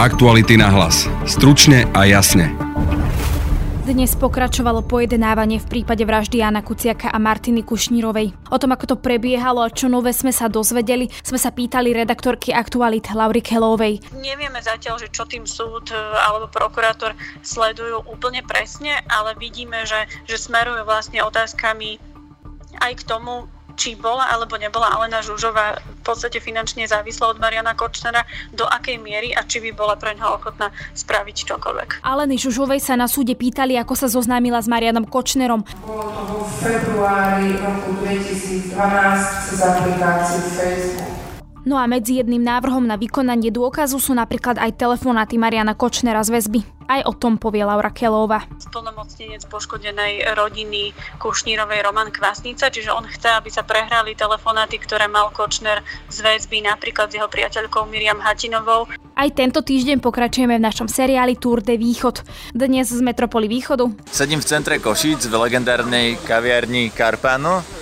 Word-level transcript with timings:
Aktuality 0.00 0.56
na 0.56 0.72
hlas. 0.72 1.04
Stručne 1.28 1.84
a 1.92 2.08
jasne. 2.08 2.56
Dnes 3.84 4.16
pokračovalo 4.16 4.80
pojednávanie 4.80 5.60
v 5.60 5.68
prípade 5.68 6.08
vraždy 6.08 6.40
Jana 6.40 6.64
Kuciaka 6.64 7.12
a 7.12 7.20
Martiny 7.20 7.60
Kušnírovej. 7.60 8.32
O 8.48 8.56
tom, 8.56 8.72
ako 8.72 8.84
to 8.88 8.96
prebiehalo 8.96 9.60
a 9.60 9.68
čo 9.68 9.92
nové 9.92 10.16
sme 10.16 10.32
sa 10.32 10.48
dozvedeli, 10.48 11.12
sme 11.20 11.36
sa 11.36 11.52
pýtali 11.52 11.92
redaktorky 11.92 12.48
Aktualit 12.48 13.12
Laury 13.12 13.44
Kelovej. 13.44 14.00
Nevieme 14.16 14.64
zatiaľ, 14.64 15.04
že 15.04 15.12
čo 15.12 15.28
tým 15.28 15.44
súd 15.44 15.92
e, 15.92 16.00
alebo 16.00 16.48
prokurátor 16.48 17.12
sledujú 17.44 18.00
úplne 18.08 18.40
presne, 18.40 19.04
ale 19.04 19.36
vidíme, 19.36 19.84
že, 19.84 20.08
že 20.24 20.40
smerujú 20.40 20.80
vlastne 20.88 21.20
otázkami 21.20 22.00
aj 22.80 22.92
k 22.96 23.02
tomu, 23.04 23.52
či 23.80 23.96
bola 23.96 24.28
alebo 24.28 24.60
nebola 24.60 24.92
Alena 24.92 25.24
Žužová 25.24 25.80
v 25.80 26.02
podstate 26.04 26.36
finančne 26.36 26.84
závislá 26.84 27.32
od 27.32 27.40
Mariana 27.40 27.72
Kočnera, 27.72 28.28
do 28.52 28.68
akej 28.68 29.00
miery 29.00 29.32
a 29.32 29.40
či 29.48 29.64
by 29.64 29.72
bola 29.72 29.96
pre 29.96 30.12
ňoho 30.20 30.36
ochotná 30.36 30.68
spraviť 30.92 31.48
čokoľvek. 31.48 32.04
Aleny 32.04 32.36
Žužovej 32.36 32.84
sa 32.84 33.00
na 33.00 33.08
súde 33.08 33.32
pýtali, 33.32 33.80
ako 33.80 33.96
sa 33.96 34.12
zoznámila 34.12 34.60
s 34.60 34.68
Marianom 34.68 35.08
Kočnerom. 35.08 35.64
Bolo 35.80 36.12
to 36.12 36.22
vo 36.28 36.44
februári 36.60 37.56
roku 37.56 37.96
2012 38.04 38.76
cez 39.48 39.58
aplikáciu 39.64 40.40
Facebook. 40.60 41.19
No 41.60 41.76
a 41.76 41.84
medzi 41.84 42.16
jedným 42.16 42.40
návrhom 42.40 42.88
na 42.88 42.96
vykonanie 42.96 43.52
dôkazu 43.52 44.00
sú 44.00 44.16
napríklad 44.16 44.56
aj 44.56 44.80
telefonáty 44.80 45.36
Mariana 45.36 45.76
Kočnera 45.76 46.24
z 46.24 46.32
väzby. 46.32 46.64
Aj 46.88 47.04
o 47.04 47.12
tom 47.12 47.36
povie 47.36 47.60
Laura 47.60 47.92
Kelová. 47.92 48.48
Splnomocnenec 48.56 49.44
poškodenej 49.44 50.24
rodiny 50.40 50.96
Kušnírovej 51.20 51.84
Roman 51.84 52.08
Kvasnica, 52.08 52.72
čiže 52.72 52.88
on 52.90 53.04
chce, 53.04 53.28
aby 53.36 53.52
sa 53.52 53.60
prehrali 53.60 54.16
telefonáty, 54.16 54.80
ktoré 54.80 55.04
mal 55.04 55.28
Kočner 55.36 55.84
z 56.08 56.24
väzby 56.24 56.64
napríklad 56.64 57.12
s 57.12 57.20
jeho 57.20 57.28
priateľkou 57.28 57.84
Miriam 57.92 58.24
Hatinovou. 58.24 58.88
Aj 59.12 59.28
tento 59.28 59.60
týždeň 59.60 60.00
pokračujeme 60.00 60.56
v 60.56 60.64
našom 60.64 60.88
seriáli 60.88 61.36
Tour 61.36 61.60
de 61.60 61.76
Východ. 61.76 62.24
Dnes 62.56 62.88
z 62.88 63.04
Metropoly 63.04 63.52
Východu. 63.52 63.92
Sedím 64.08 64.40
v 64.40 64.48
centre 64.48 64.80
Košíc 64.80 65.28
v 65.28 65.34
legendárnej 65.36 66.16
kaviarni 66.24 66.88
Carpano 66.88 67.79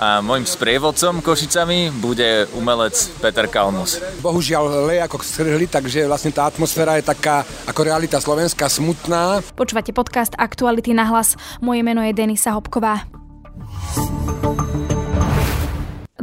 a 0.00 0.24
môjim 0.24 0.48
sprievodcom 0.48 1.20
Košicami 1.20 1.92
bude 2.00 2.48
umelec 2.56 2.96
Peter 3.20 3.44
Kalmus. 3.44 4.00
Bohužiaľ 4.24 4.88
leje 4.88 5.04
ako 5.04 5.20
strhli, 5.20 5.68
takže 5.68 6.08
vlastne 6.08 6.32
tá 6.32 6.48
atmosféra 6.48 6.96
je 6.96 7.04
taká 7.04 7.44
ako 7.68 7.80
realita 7.84 8.16
slovenská 8.16 8.64
smutná. 8.72 9.44
Počúvate 9.52 9.92
podcast 9.92 10.32
Aktuality 10.40 10.96
na 10.96 11.04
hlas. 11.04 11.36
Moje 11.60 11.84
meno 11.84 12.00
je 12.00 12.16
Denisa 12.16 12.56
Hopková. 12.56 13.04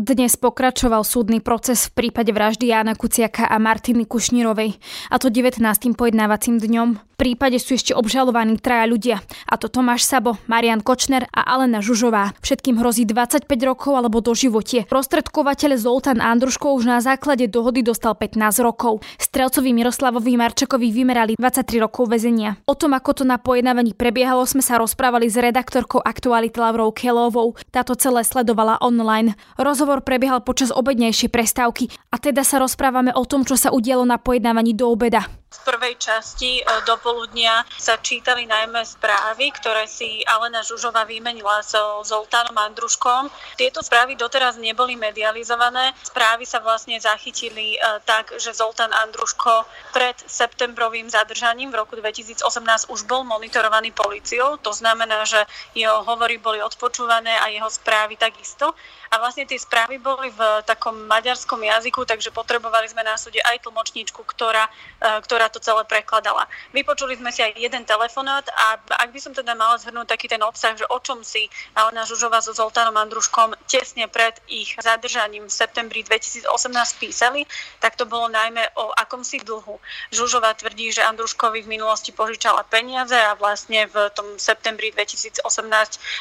Dnes 0.07 0.39
pokračoval 0.39 1.03
súdny 1.03 1.43
proces 1.43 1.91
v 1.91 2.07
prípade 2.07 2.31
vraždy 2.31 2.71
Jána 2.71 2.95
Kuciaka 2.95 3.43
a 3.43 3.59
Martiny 3.59 4.07
Kušnírovej, 4.07 4.79
a 5.11 5.19
to 5.19 5.27
19. 5.27 5.59
pojednávacím 5.99 6.63
dňom. 6.63 6.89
V 7.17 7.25
prípade 7.25 7.57
sú 7.57 7.73
ešte 7.75 7.97
obžalovaní 7.97 8.61
traja 8.61 8.85
ľudia, 8.87 9.17
a 9.49 9.57
to 9.57 9.67
Tomáš 9.67 10.05
Sabo, 10.05 10.37
Marian 10.47 10.85
Kočner 10.85 11.25
a 11.33 11.49
Alena 11.49 11.81
Žužová. 11.83 12.37
Všetkým 12.39 12.77
hrozí 12.77 13.09
25 13.09 13.49
rokov 13.67 13.97
alebo 13.99 14.21
do 14.23 14.31
životie. 14.37 14.85
Prostredkovateľ 14.87 15.75
Zoltán 15.75 16.21
Andruško 16.23 16.77
už 16.77 16.87
na 16.87 17.01
základe 17.01 17.49
dohody 17.49 17.81
dostal 17.81 18.13
15 18.15 18.61
rokov. 18.63 19.01
Strelcovi 19.17 19.73
Miroslavovi 19.73 20.37
Marčakovi 20.37 20.93
vymerali 20.93 21.33
23 21.41 21.83
rokov 21.83 22.05
väzenia. 22.07 22.61
O 22.69 22.77
tom, 22.77 22.93
ako 22.93 23.11
to 23.11 23.23
na 23.25 23.41
pojednávaní 23.41 23.97
prebiehalo, 23.97 24.45
sme 24.45 24.61
sa 24.61 24.77
rozprávali 24.77 25.25
s 25.25 25.41
redaktorkou 25.41 25.99
aktuality 26.05 26.61
Lavrou 26.61 26.93
Kelovou. 26.93 27.57
Táto 27.73 27.97
celé 27.97 28.21
sledovala 28.21 28.77
online. 28.85 29.33
Rozhovor 29.57 29.96
prebiehal 30.01 30.43
počas 30.43 30.73
obednejšej 30.73 31.29
prestávky 31.31 31.89
a 32.11 32.17
teda 32.17 32.41
sa 32.41 32.61
rozprávame 32.61 33.13
o 33.15 33.23
tom, 33.23 33.45
čo 33.47 33.55
sa 33.55 33.73
udialo 33.73 34.03
na 34.03 34.17
pojednávaní 34.21 34.73
do 34.73 34.89
obeda. 34.89 35.25
V 35.47 35.59
prvej 35.63 35.95
časti 35.95 36.59
e, 36.59 36.63
do 36.83 36.99
poludnia 36.99 37.63
sa 37.79 37.95
čítali 37.95 38.43
najmä 38.43 38.83
správy, 38.83 39.55
ktoré 39.55 39.87
si 39.87 40.19
Alena 40.27 40.59
Žužová 40.59 41.07
vymenila 41.07 41.63
so 41.63 42.03
Zoltánom 42.03 42.51
Andruškom. 42.51 43.31
Tieto 43.55 43.79
správy 43.79 44.19
doteraz 44.19 44.59
neboli 44.59 44.99
medializované. 44.99 45.95
Správy 46.03 46.43
sa 46.43 46.59
vlastne 46.59 46.99
zachytili 46.99 47.79
e, 47.79 48.03
tak, 48.03 48.35
že 48.35 48.51
Zoltán 48.51 48.91
Andruško 48.91 49.63
pred 49.95 50.19
septembrovým 50.27 51.07
zadržaním 51.07 51.71
v 51.71 51.79
roku 51.79 51.95
2018 51.95 52.43
už 52.91 53.07
bol 53.07 53.23
monitorovaný 53.23 53.95
policiou. 53.95 54.59
To 54.67 54.75
znamená, 54.75 55.23
že 55.23 55.47
jeho 55.71 56.03
hovory 56.03 56.43
boli 56.43 56.59
odpočúvané 56.59 57.39
a 57.39 57.47
jeho 57.47 57.71
správy 57.71 58.19
takisto. 58.19 58.75
A 59.07 59.23
vlastne 59.23 59.47
tie 59.47 59.55
správy 59.55 59.95
boli 59.95 60.27
v 60.27 60.41
takom 60.67 61.07
maďarskom 61.07 61.63
jazyku, 61.63 62.03
takže 62.03 62.35
potrebovali 62.35 62.91
sme 62.91 63.07
na 63.07 63.15
súde 63.15 63.39
aj 63.47 63.63
tlmočníčku, 63.63 64.19
ktorá, 64.27 64.67
e, 64.99 65.23
ktorá 65.23 65.36
ktorá 65.37 65.53
to 65.53 65.61
celé 65.61 65.85
prekladala. 65.85 66.49
Vypočuli 66.73 67.13
sme 67.13 67.29
si 67.29 67.45
aj 67.45 67.53
jeden 67.61 67.85
telefonát 67.85 68.41
a 68.49 68.81
ak 68.81 69.13
by 69.13 69.21
som 69.21 69.37
teda 69.37 69.53
mala 69.53 69.77
zhrnúť 69.77 70.09
taký 70.09 70.25
ten 70.25 70.41
obsah, 70.41 70.73
že 70.73 70.89
o 70.89 70.97
čom 70.97 71.21
si 71.21 71.45
Alena 71.77 72.09
Žužová 72.09 72.41
so 72.41 72.57
Zoltánom 72.57 72.97
Andruškom 72.97 73.53
tesne 73.69 74.09
pred 74.09 74.33
ich 74.49 74.73
zadržaním 74.81 75.45
v 75.45 75.53
septembri 75.53 76.01
2018 76.01 76.49
písali, 76.97 77.45
tak 77.77 77.93
to 77.93 78.09
bolo 78.09 78.33
najmä 78.33 78.65
o 78.81 78.89
akomsi 78.97 79.37
dlhu. 79.45 79.77
Žužová 80.09 80.57
tvrdí, 80.57 80.89
že 80.89 81.05
Andruškovi 81.05 81.61
v 81.61 81.77
minulosti 81.77 82.09
požičala 82.09 82.65
peniaze 82.65 83.13
a 83.13 83.37
vlastne 83.37 83.85
v 83.93 84.09
tom 84.17 84.41
septembri 84.41 84.89
2018 84.89 85.45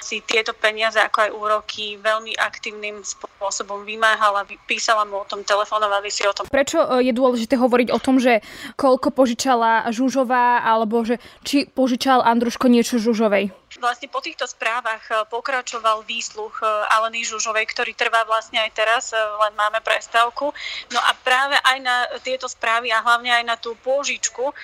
si 0.05 0.21
tieto 0.29 0.53
peniaze 0.53 1.01
ako 1.01 1.19
aj 1.25 1.31
úroky 1.33 1.97
veľmi 2.05 2.37
aktívnym 2.37 3.01
spôsobom 3.01 3.81
vymáhala, 3.89 4.45
písala 4.69 5.09
mu 5.09 5.25
o 5.25 5.27
tom, 5.27 5.41
telefonovali 5.41 6.13
si 6.13 6.29
o 6.29 6.37
tom. 6.37 6.45
Prečo 6.53 6.85
e, 6.85 7.09
je 7.09 7.17
dôležité 7.17 7.57
hovoriť 7.57 7.89
o 7.97 8.03
tom, 8.03 8.21
že 8.21 8.45
koľko 8.75 9.06
koľko 9.07 9.23
požičala 9.23 9.87
Žužová, 9.95 10.67
alebo 10.67 11.07
že 11.07 11.23
či 11.47 11.71
požičal 11.71 12.27
Andruško 12.27 12.67
niečo 12.67 12.99
Žužovej? 12.99 13.55
Vlastne 13.75 14.07
po 14.07 14.23
týchto 14.23 14.47
správach 14.47 15.03
eh, 15.11 15.27
pokračoval 15.27 16.07
výsluch 16.07 16.63
eh, 16.63 16.95
Aleny 16.97 17.27
Žužovej, 17.27 17.67
ktorý 17.75 17.93
trvá 17.99 18.23
vlastne 18.25 18.63
aj 18.63 18.71
teraz, 18.73 19.05
eh, 19.11 19.19
len 19.19 19.53
máme 19.59 19.83
prestávku. 19.83 20.55
No 20.95 21.01
a 21.03 21.11
práve 21.27 21.59
aj 21.61 21.79
na 21.83 21.97
tieto 22.23 22.47
správy 22.47 22.95
a 22.95 23.03
hlavne 23.03 23.43
aj 23.43 23.45
na 23.45 23.57
tú 23.59 23.75
pôžičku 23.83 24.55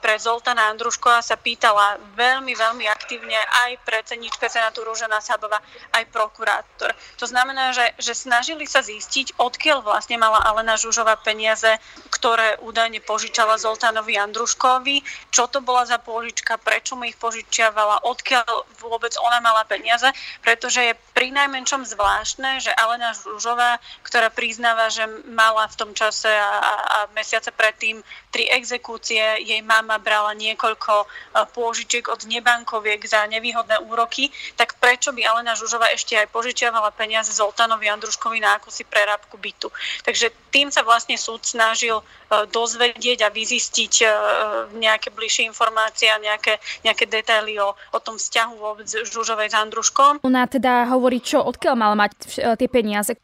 pre 0.00 0.16
Zoltana 0.16 0.72
Andruškova 0.72 1.20
sa 1.20 1.36
pýtala 1.36 2.00
veľmi, 2.16 2.56
veľmi 2.56 2.84
aktívne 2.88 3.36
aj 3.36 3.78
predsednička 3.84 4.48
Senátu 4.48 4.82
Rúžena 4.82 5.20
Sabova, 5.20 5.60
aj 5.92 6.04
prokurátor. 6.08 6.96
To 7.20 7.26
znamená, 7.28 7.76
že, 7.76 7.92
že 8.00 8.16
snažili 8.16 8.64
sa 8.64 8.80
zistiť, 8.80 9.36
odkiaľ 9.36 9.84
vlastne 9.84 10.16
mala 10.16 10.40
Alena 10.42 10.80
Žužová 10.80 11.20
peniaze, 11.20 11.76
ktoré 12.08 12.56
údajne 12.64 13.04
požičala 13.04 13.60
Zoltánovi 13.60 14.16
Andruškovi, 14.16 15.04
čo 15.28 15.46
to 15.46 15.60
bola 15.60 15.84
za 15.84 16.00
pôžička, 16.00 16.56
prečo 16.56 16.96
mu 16.96 17.04
ich 17.04 17.18
požičiavala, 17.20 18.08
odkiaľ 18.08 18.55
vôbec 18.80 19.12
ona 19.18 19.40
mala 19.40 19.64
peniaze, 19.64 20.06
pretože 20.44 20.80
je 20.82 20.94
pri 21.16 21.32
najmenšom 21.32 21.88
zvláštne, 21.88 22.60
že 22.60 22.70
Alena 22.76 23.16
Žužová, 23.16 23.80
ktorá 24.04 24.28
priznáva, 24.28 24.92
že 24.92 25.08
mala 25.26 25.64
v 25.66 25.78
tom 25.80 25.90
čase 25.96 26.28
a, 26.28 26.52
a, 26.60 26.72
a 26.76 26.98
mesiace 27.16 27.48
predtým 27.50 28.04
tri 28.30 28.52
exekúcie, 28.52 29.40
jej 29.40 29.62
mama 29.64 29.96
brala 29.96 30.36
niekoľko 30.36 30.92
e, 31.02 31.06
pôžičiek 31.56 32.04
od 32.12 32.28
nebankoviek 32.28 33.00
za 33.08 33.24
nevýhodné 33.32 33.80
úroky, 33.88 34.28
tak 34.60 34.76
prečo 34.76 35.16
by 35.16 35.24
Alena 35.24 35.56
Žužová 35.56 35.88
ešte 35.96 36.20
aj 36.20 36.28
požičiavala 36.28 36.92
peniaze 36.92 37.32
Zoltánovi 37.32 37.88
Andruškovi 37.88 38.36
na 38.44 38.60
akúsi 38.60 38.84
prerábku 38.84 39.40
bytu. 39.40 39.72
Takže 40.04 40.28
tým 40.52 40.68
sa 40.68 40.84
vlastne 40.84 41.16
súd 41.16 41.48
snažil 41.48 41.96
e, 41.96 42.04
dozvedieť 42.52 43.24
a 43.24 43.32
vyzistiť 43.32 43.94
e, 44.04 44.06
nejaké 44.76 45.08
bližšie 45.16 45.48
informácie 45.48 46.12
a 46.12 46.20
nejaké, 46.20 46.60
nejaké 46.84 47.08
detaily 47.08 47.56
o, 47.56 47.72
o 47.72 47.98
tom 48.04 48.20
vzťahu 48.20 48.35
vzťahu 48.36 48.54
vôbec 48.60 48.84
Žužovej 48.84 49.48
s 49.48 49.56
Andruškom. 49.56 50.20
Ona 50.20 50.44
teda 50.44 50.92
hovorí, 50.92 51.24
čo, 51.24 51.40
odkiaľ 51.40 51.72
mal 51.72 51.96
mať 51.96 52.12
tie 52.60 52.68
peniaze? 52.68 53.16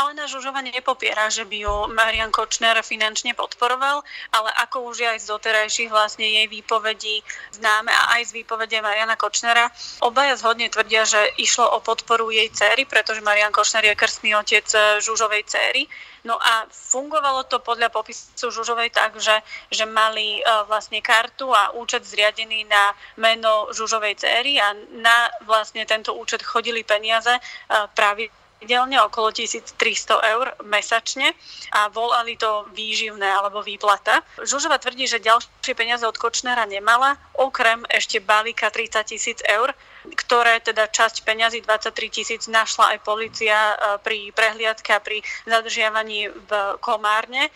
Alena 0.00 0.24
Žužova 0.24 0.64
nepopiera, 0.64 1.28
že 1.28 1.44
by 1.44 1.56
ju 1.60 1.74
Marian 1.92 2.32
Kočner 2.32 2.80
finančne 2.80 3.36
podporoval, 3.36 4.00
ale 4.32 4.50
ako 4.64 4.88
už 4.88 5.04
aj 5.04 5.18
z 5.20 5.30
doterajších 5.30 5.90
vlastne 5.92 6.24
jej 6.24 6.46
výpovedí 6.48 7.20
známe 7.52 7.92
a 7.92 8.16
aj 8.16 8.32
z 8.32 8.40
výpovede 8.40 8.80
Mariana 8.80 9.20
Kočnera, 9.20 9.68
obaja 10.00 10.40
zhodne 10.40 10.72
tvrdia, 10.72 11.04
že 11.04 11.20
išlo 11.36 11.68
o 11.68 11.78
podporu 11.84 12.32
jej 12.32 12.48
céry, 12.48 12.88
pretože 12.88 13.20
Marian 13.20 13.52
Kočner 13.52 13.84
je 13.84 13.94
krstný 13.98 14.32
otec 14.32 14.64
Žužovej 15.04 15.44
céry. 15.44 15.84
No 16.24 16.36
a 16.36 16.68
fungovalo 16.68 17.48
to 17.48 17.64
podľa 17.64 17.88
popisu 17.88 18.52
Žužovej 18.52 18.92
tak, 18.92 19.16
že, 19.16 19.40
že 19.72 19.88
mali 19.88 20.44
uh, 20.44 20.68
vlastne 20.68 21.00
kartu 21.00 21.48
a 21.48 21.72
účet 21.72 22.04
zriadený 22.04 22.68
na 22.68 22.92
meno 23.16 23.72
Žužovej 23.72 24.20
céry 24.20 24.60
a 24.60 24.76
na 25.00 25.32
vlastne 25.48 25.84
tento 25.88 26.12
účet 26.12 26.44
chodili 26.44 26.84
peniaze 26.84 27.32
uh, 27.32 27.88
práve 27.96 28.28
pravidelne 28.60 29.00
okolo 29.08 29.32
1300 29.32 30.20
eur 30.36 30.52
mesačne 30.68 31.32
a 31.72 31.88
volali 31.88 32.36
to 32.36 32.68
výživné 32.76 33.24
alebo 33.24 33.64
výplata. 33.64 34.20
Žužova 34.36 34.76
tvrdí, 34.76 35.08
že 35.08 35.16
ďalšie 35.16 35.72
peniaze 35.72 36.04
od 36.04 36.12
Kočnera 36.20 36.68
nemala, 36.68 37.16
okrem 37.40 37.88
ešte 37.88 38.20
balíka 38.20 38.68
30 38.68 39.16
tisíc 39.16 39.40
eur, 39.48 39.72
ktoré 40.04 40.60
teda 40.60 40.92
časť 40.92 41.24
peňazí 41.24 41.64
23 41.64 42.12
tisíc 42.12 42.44
našla 42.52 42.96
aj 42.96 42.98
policia 43.00 43.56
e, 43.56 43.74
pri 44.04 44.28
prehliadke 44.36 44.92
a 44.92 45.00
pri 45.00 45.24
zadržiavaní 45.48 46.28
v 46.28 46.50
Komárne. 46.84 47.48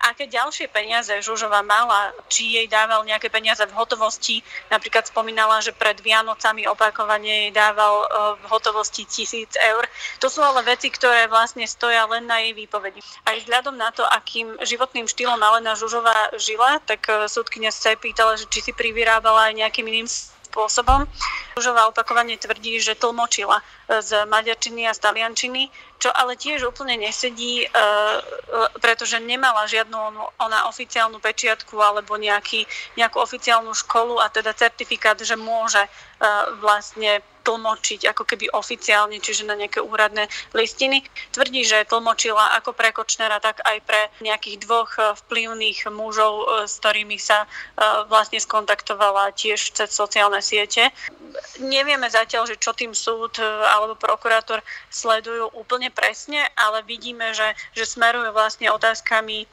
Aké 0.00 0.24
ďalšie 0.24 0.72
peniaze 0.72 1.12
Žužova 1.20 1.60
mala, 1.60 2.16
či 2.32 2.56
jej 2.56 2.66
dával 2.66 3.04
nejaké 3.04 3.28
peniaze 3.28 3.60
v 3.60 3.76
hotovosti, 3.76 4.40
napríklad 4.72 5.04
spomínala, 5.04 5.60
že 5.60 5.76
pred 5.76 6.00
Vianocami 6.00 6.64
opakovane 6.72 7.48
jej 7.48 7.52
dával 7.52 7.94
e, 8.00 8.06
v 8.40 8.44
hotovosti 8.48 9.04
tisíc 9.04 9.52
eur. 9.60 9.84
To 10.24 10.32
sú 10.32 10.40
ale 10.40 10.64
veci, 10.64 10.88
ktoré 10.88 11.28
vlastne 11.28 11.68
stoja 11.68 12.08
len 12.08 12.24
na 12.24 12.40
jej 12.40 12.56
výpovedi. 12.56 13.04
Aj 13.28 13.36
vzhľadom 13.36 13.76
na 13.76 13.92
to, 13.92 14.02
akým 14.08 14.56
životným 14.64 15.04
štýlom 15.04 15.38
Alena 15.38 15.76
Žužová 15.76 16.32
žila, 16.40 16.80
tak 16.88 17.04
e, 17.12 17.28
súdkynia 17.28 17.68
sa 17.68 17.92
pýtala, 17.92 18.40
že 18.40 18.48
či 18.48 18.64
si 18.64 18.72
privyrábala 18.72 19.52
aj 19.52 19.60
nejakým 19.60 19.84
iným 19.84 20.08
spôsobom. 20.50 21.06
Žužová 21.54 21.86
opakovane 21.86 22.34
tvrdí, 22.34 22.82
že 22.82 22.98
tlmočila 22.98 23.62
z 23.86 24.26
maďarčiny 24.26 24.90
a 24.90 24.92
z 24.94 25.02
taliančiny, 25.02 25.70
čo 26.00 26.08
ale 26.08 26.32
tiež 26.32 26.64
úplne 26.64 26.96
nesedí, 26.96 27.62
e, 27.62 27.66
e, 27.68 27.72
pretože 28.80 29.20
nemala 29.20 29.68
žiadnu 29.68 29.96
ona 30.40 30.64
oficiálnu 30.72 31.20
pečiatku 31.20 31.76
alebo 31.76 32.16
nejaký, 32.16 32.64
nejakú 32.96 33.20
oficiálnu 33.20 33.76
školu 33.76 34.16
a 34.16 34.32
teda 34.32 34.56
certifikát, 34.56 35.20
že 35.20 35.36
môže 35.36 35.84
e, 35.84 35.90
vlastne 36.64 37.20
tlmočiť 37.40 38.04
ako 38.12 38.28
keby 38.28 38.52
oficiálne, 38.52 39.16
čiže 39.16 39.48
na 39.48 39.56
nejaké 39.56 39.80
úradné 39.80 40.28
listiny. 40.52 41.00
Tvrdí, 41.32 41.64
že 41.64 41.88
tlmočila 41.88 42.56
ako 42.60 42.76
pre 42.76 42.92
Kočnera, 42.92 43.40
tak 43.40 43.64
aj 43.64 43.80
pre 43.80 44.12
nejakých 44.20 44.60
dvoch 44.60 44.92
vplyvných 45.24 45.88
mužov, 45.88 46.68
s 46.68 46.76
ktorými 46.84 47.16
sa 47.16 47.48
vlastne 48.12 48.36
skontaktovala 48.36 49.32
tiež 49.32 49.72
cez 49.72 49.88
sociálne 49.88 50.44
siete. 50.44 50.92
Nevieme 51.64 52.12
zatiaľ, 52.12 52.44
že 52.44 52.60
čo 52.60 52.76
tým 52.76 52.92
súd 52.92 53.40
alebo 53.40 53.96
prokurátor 53.96 54.60
sledujú 54.92 55.48
úplne 55.56 55.88
presne, 55.90 56.46
ale 56.56 56.82
vidíme, 56.86 57.34
že, 57.34 57.54
že 57.76 57.84
smerujú 57.86 58.30
vlastne 58.32 58.70
otázkami 58.70 59.44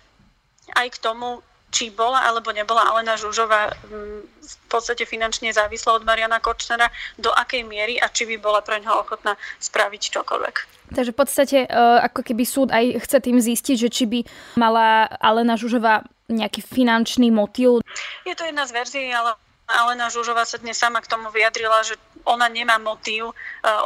aj 0.76 0.88
k 0.94 0.98
tomu, 1.02 1.42
či 1.68 1.92
bola 1.92 2.24
alebo 2.24 2.56
nebola 2.56 2.88
Alena 2.88 3.20
Žužová 3.20 3.76
mm, 3.76 4.22
v 4.40 4.68
podstate 4.72 5.04
finančne 5.04 5.52
závislá 5.52 6.00
od 6.00 6.08
Mariana 6.08 6.40
Kočnera, 6.40 6.88
do 7.20 7.28
akej 7.36 7.68
miery 7.68 8.00
a 8.00 8.08
či 8.08 8.24
by 8.24 8.40
bola 8.40 8.64
pre 8.64 8.80
ňoho 8.80 9.04
ochotná 9.04 9.36
spraviť 9.60 10.02
čokoľvek. 10.16 10.56
Takže 10.96 11.12
v 11.12 11.20
podstate 11.20 11.58
e, 11.68 11.70
ako 12.08 12.24
keby 12.24 12.44
súd 12.48 12.72
aj 12.72 13.04
chce 13.04 13.18
tým 13.20 13.38
zistiť, 13.44 13.76
že 13.76 13.90
či 13.92 14.08
by 14.08 14.20
mala 14.56 15.12
Alena 15.20 15.60
Žužová 15.60 16.08
nejaký 16.32 16.64
finančný 16.64 17.32
motív. 17.36 17.84
Je 18.24 18.36
to 18.36 18.48
jedna 18.48 18.64
z 18.64 18.72
verzií, 18.72 19.12
ale 19.12 19.36
Alena 19.68 20.08
Žužová 20.08 20.48
sa 20.48 20.56
dnes 20.64 20.80
sama 20.80 21.04
k 21.04 21.12
tomu 21.12 21.28
vyjadrila, 21.28 21.84
že 21.84 22.00
ona 22.28 22.52
nemá 22.52 22.76
motív 22.78 23.32
e, 23.32 23.34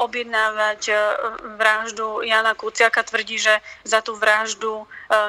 objednávať 0.01 0.81
e, 0.89 0.93
vraždu 1.61 2.25
Jana 2.25 2.57
Kuciaka. 2.57 3.05
Tvrdí, 3.05 3.37
že 3.37 3.61
za 3.85 4.01
tú 4.01 4.17
vraždu 4.17 4.83
e, 4.83 4.85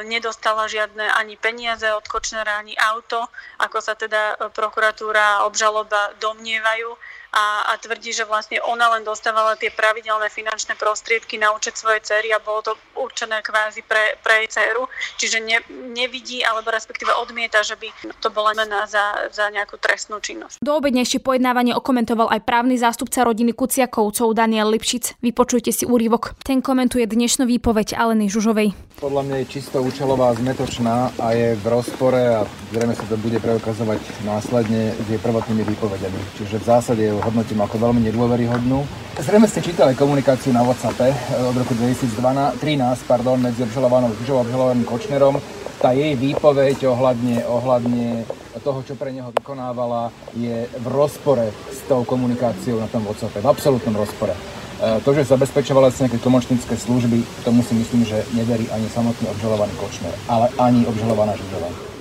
nedostala 0.08 0.64
žiadne 0.66 1.12
ani 1.12 1.36
peniaze 1.36 1.86
od 1.92 2.08
Kočnera, 2.08 2.58
ani 2.58 2.72
auto, 2.80 3.28
ako 3.60 3.78
sa 3.84 3.92
teda 3.92 4.50
prokuratúra 4.56 5.40
a 5.40 5.44
obžaloba 5.44 6.16
domnievajú 6.18 6.96
a, 7.32 7.73
a 7.73 7.81
tvrdí, 7.81 8.12
že 8.12 8.29
vlastne 8.29 8.61
ona 8.61 8.93
len 8.93 9.02
dostávala 9.08 9.56
tie 9.56 9.73
pravidelné 9.73 10.29
finančné 10.29 10.76
prostriedky 10.76 11.40
na 11.40 11.56
účet 11.56 11.81
svojej 11.81 12.05
cery 12.05 12.29
a 12.29 12.38
bolo 12.44 12.61
to 12.61 12.73
určené 13.00 13.40
kvázi 13.40 13.81
pre, 13.88 14.20
pre 14.20 14.44
jej 14.44 14.49
dceru. 14.52 14.84
Čiže 15.17 15.40
ne, 15.40 15.58
nevidí 15.96 16.44
alebo 16.44 16.69
respektíve 16.69 17.08
odmieta, 17.17 17.64
že 17.64 17.81
by 17.81 17.88
to 18.20 18.29
bola 18.29 18.52
mena 18.52 18.84
za, 18.84 19.32
za 19.32 19.49
nejakú 19.49 19.81
trestnú 19.81 20.20
činnosť. 20.20 20.61
Do 20.61 20.76
obednejšie 20.76 21.25
pojednávanie 21.25 21.73
okomentoval 21.73 22.29
aj 22.29 22.44
právny 22.44 22.76
zástupca 22.76 23.25
rodiny 23.25 23.56
Kuciakovcov 23.56 24.37
Daniel 24.37 24.69
Lipšic. 24.69 25.25
Vypočujte 25.25 25.73
si 25.73 25.88
úrivok. 25.88 26.37
Ten 26.44 26.61
komentuje 26.61 27.08
dnešnú 27.08 27.49
výpoveď 27.49 27.96
Aleny 27.96 28.29
Žužovej. 28.29 28.76
Podľa 29.00 29.23
mňa 29.25 29.37
je 29.43 29.46
čisto 29.58 29.81
účelová, 29.81 30.37
zmetočná 30.37 31.17
a 31.17 31.26
je 31.32 31.56
v 31.56 31.64
rozpore 31.64 32.23
a 32.23 32.44
zrejme 32.70 32.94
sa 32.94 33.08
to 33.08 33.17
bude 33.19 33.40
preukazovať 33.40 33.99
následne 34.23 34.94
s 34.94 35.06
jej 35.08 35.19
prvotnými 35.19 35.64
výpovediami. 35.75 36.20
Čiže 36.38 36.61
v 36.61 36.64
zásade 36.69 37.02
je 37.02 37.21
hodnotím 37.22 37.62
ako 37.62 37.78
veľmi 37.78 38.02
nedôveryhodnú. 38.10 38.82
Zrejme 39.12 39.46
ste 39.46 39.62
čítali 39.62 39.94
komunikáciu 39.94 40.50
na 40.50 40.66
WhatsAppe 40.66 41.14
eh, 41.14 41.16
od 41.46 41.54
roku 41.54 41.72
2013 41.78 42.58
pardon, 43.06 43.38
medzi 43.38 43.62
obžalovanou 43.62 44.10
Žužou 44.22 44.42
a 44.42 44.44
obžalovaným 44.44 44.84
Kočnerom. 44.88 45.38
Tá 45.78 45.94
jej 45.94 46.14
výpoveď 46.14 46.86
ohľadne, 46.86 47.42
ohľadne 47.46 48.22
toho, 48.62 48.86
čo 48.86 48.94
pre 48.94 49.10
neho 49.10 49.34
vykonávala, 49.34 50.14
je 50.38 50.70
v 50.70 50.86
rozpore 50.86 51.50
s 51.74 51.82
tou 51.90 52.06
komunikáciou 52.06 52.78
na 52.78 52.86
tom 52.86 53.02
WhatsAppe. 53.02 53.42
V 53.42 53.50
absolútnom 53.50 53.94
rozpore. 53.94 54.34
Eh, 54.82 54.98
to, 55.06 55.14
že 55.14 55.30
zabezpečovala 55.30 55.94
sa 55.94 56.08
nejaké 56.08 56.19
tlmočnícke 56.19 56.74
služby, 56.74 57.22
tomu 57.46 57.62
si 57.62 57.78
myslím, 57.78 58.02
že 58.02 58.26
neverí 58.34 58.66
ani 58.74 58.90
samotný 58.90 59.30
obžalovaný 59.30 59.70
Kočner, 59.78 60.14
ale 60.26 60.50
ani 60.58 60.82
obžalovaná 60.90 61.38
Žužová. 61.38 61.91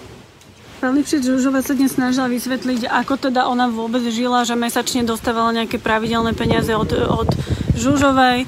Pán 0.82 0.98
Lipšic 0.98 1.22
Žužová 1.22 1.62
sa 1.62 1.78
dnes 1.78 1.94
snažila 1.94 2.26
vysvetliť, 2.26 2.90
ako 2.90 3.30
teda 3.30 3.46
ona 3.46 3.70
vôbec 3.70 4.02
žila, 4.10 4.42
že 4.42 4.58
mesačne 4.58 5.06
dostávala 5.06 5.54
nejaké 5.54 5.78
pravidelné 5.78 6.34
peniaze 6.34 6.74
od, 6.74 6.90
od 6.98 7.30
Žužovej, 7.82 8.40
e, 8.42 8.48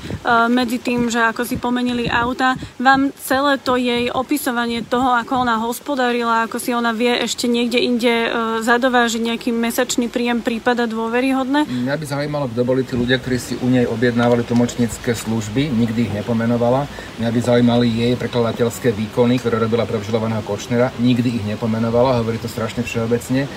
medzi 0.54 0.78
tým, 0.78 1.10
že 1.10 1.18
ako 1.18 1.44
si 1.44 1.58
pomenili 1.58 2.06
auta. 2.08 2.54
Vám 2.78 3.10
celé 3.18 3.58
to 3.58 3.76
jej 3.76 4.14
opisovanie 4.14 4.86
toho, 4.86 5.12
ako 5.18 5.44
ona 5.44 5.58
hospodárila, 5.60 6.46
ako 6.46 6.58
si 6.62 6.72
ona 6.72 6.94
vie 6.94 7.12
ešte 7.20 7.50
niekde 7.50 7.82
inde 7.82 8.14
e, 8.14 8.30
zadovážiť 8.62 9.22
nejaký 9.34 9.50
mesačný 9.50 10.08
príjem 10.08 10.46
prípada 10.46 10.86
dôveryhodné? 10.86 11.66
Mňa 11.66 11.96
by 11.98 12.06
zaujímalo, 12.06 12.46
kto 12.54 12.62
boli 12.62 12.82
tí 12.86 12.94
ľudia, 12.94 13.18
ktorí 13.18 13.38
si 13.42 13.54
u 13.60 13.68
nej 13.68 13.90
objednávali 13.90 14.46
tlmočnícke 14.46 15.12
služby, 15.18 15.74
nikdy 15.74 16.08
ich 16.08 16.14
nepomenovala. 16.14 16.86
Mňa 17.18 17.30
by 17.30 17.40
zaujímali 17.42 17.88
jej 17.90 18.14
prekladateľské 18.16 18.94
výkony, 18.94 19.42
ktoré 19.42 19.58
robila 19.58 19.90
pre 19.90 20.00
Kočnera, 20.44 20.92
nikdy 21.00 21.42
ich 21.42 21.46
nepomenovala 21.48 22.22
hovorí 22.22 22.38
to 22.38 22.52
strašne 22.52 22.84
všeobecne. 22.84 23.50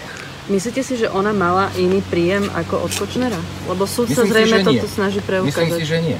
Myslíte 0.46 0.86
si, 0.86 0.94
že 0.94 1.10
ona 1.10 1.34
mala 1.34 1.74
iný 1.74 1.98
príjem 2.06 2.46
ako 2.54 2.86
od 2.86 2.92
Kočnera? 2.94 3.38
Lebo 3.66 3.82
súd 3.82 4.14
sa 4.14 4.22
zrejme 4.22 4.62
si, 4.62 4.66
toto 4.66 4.86
snaží 4.86 5.18
preukázať. 5.18 5.50
Myslím 5.50 5.74
si, 5.74 5.84
že 5.84 5.98
nie. 5.98 6.18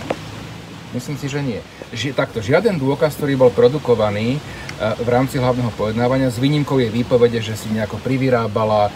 Myslím 0.90 1.16
si, 1.18 1.26
že 1.30 1.40
nie. 1.46 1.60
Ži, 1.94 2.10
takto, 2.10 2.42
žiaden 2.42 2.74
dôkaz, 2.82 3.14
ktorý 3.14 3.38
bol 3.38 3.50
produkovaný 3.54 4.42
uh, 4.42 4.98
v 4.98 5.08
rámci 5.14 5.38
hlavného 5.38 5.70
pojednávania, 5.78 6.34
s 6.34 6.42
výnimkou 6.42 6.82
jej 6.82 6.90
výpovede, 6.90 7.38
že 7.38 7.54
si 7.54 7.70
nejako 7.70 8.02
privyrábala 8.02 8.90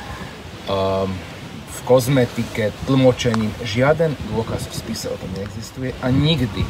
um, 0.66 1.06
v 1.70 1.78
kozmetike, 1.86 2.74
tlmočením, 2.90 3.54
žiaden 3.62 4.18
dôkaz 4.34 4.66
v 4.66 4.74
spise 4.74 5.06
o 5.14 5.16
tom 5.18 5.30
neexistuje 5.38 5.94
a 6.02 6.10
nikdy 6.10 6.66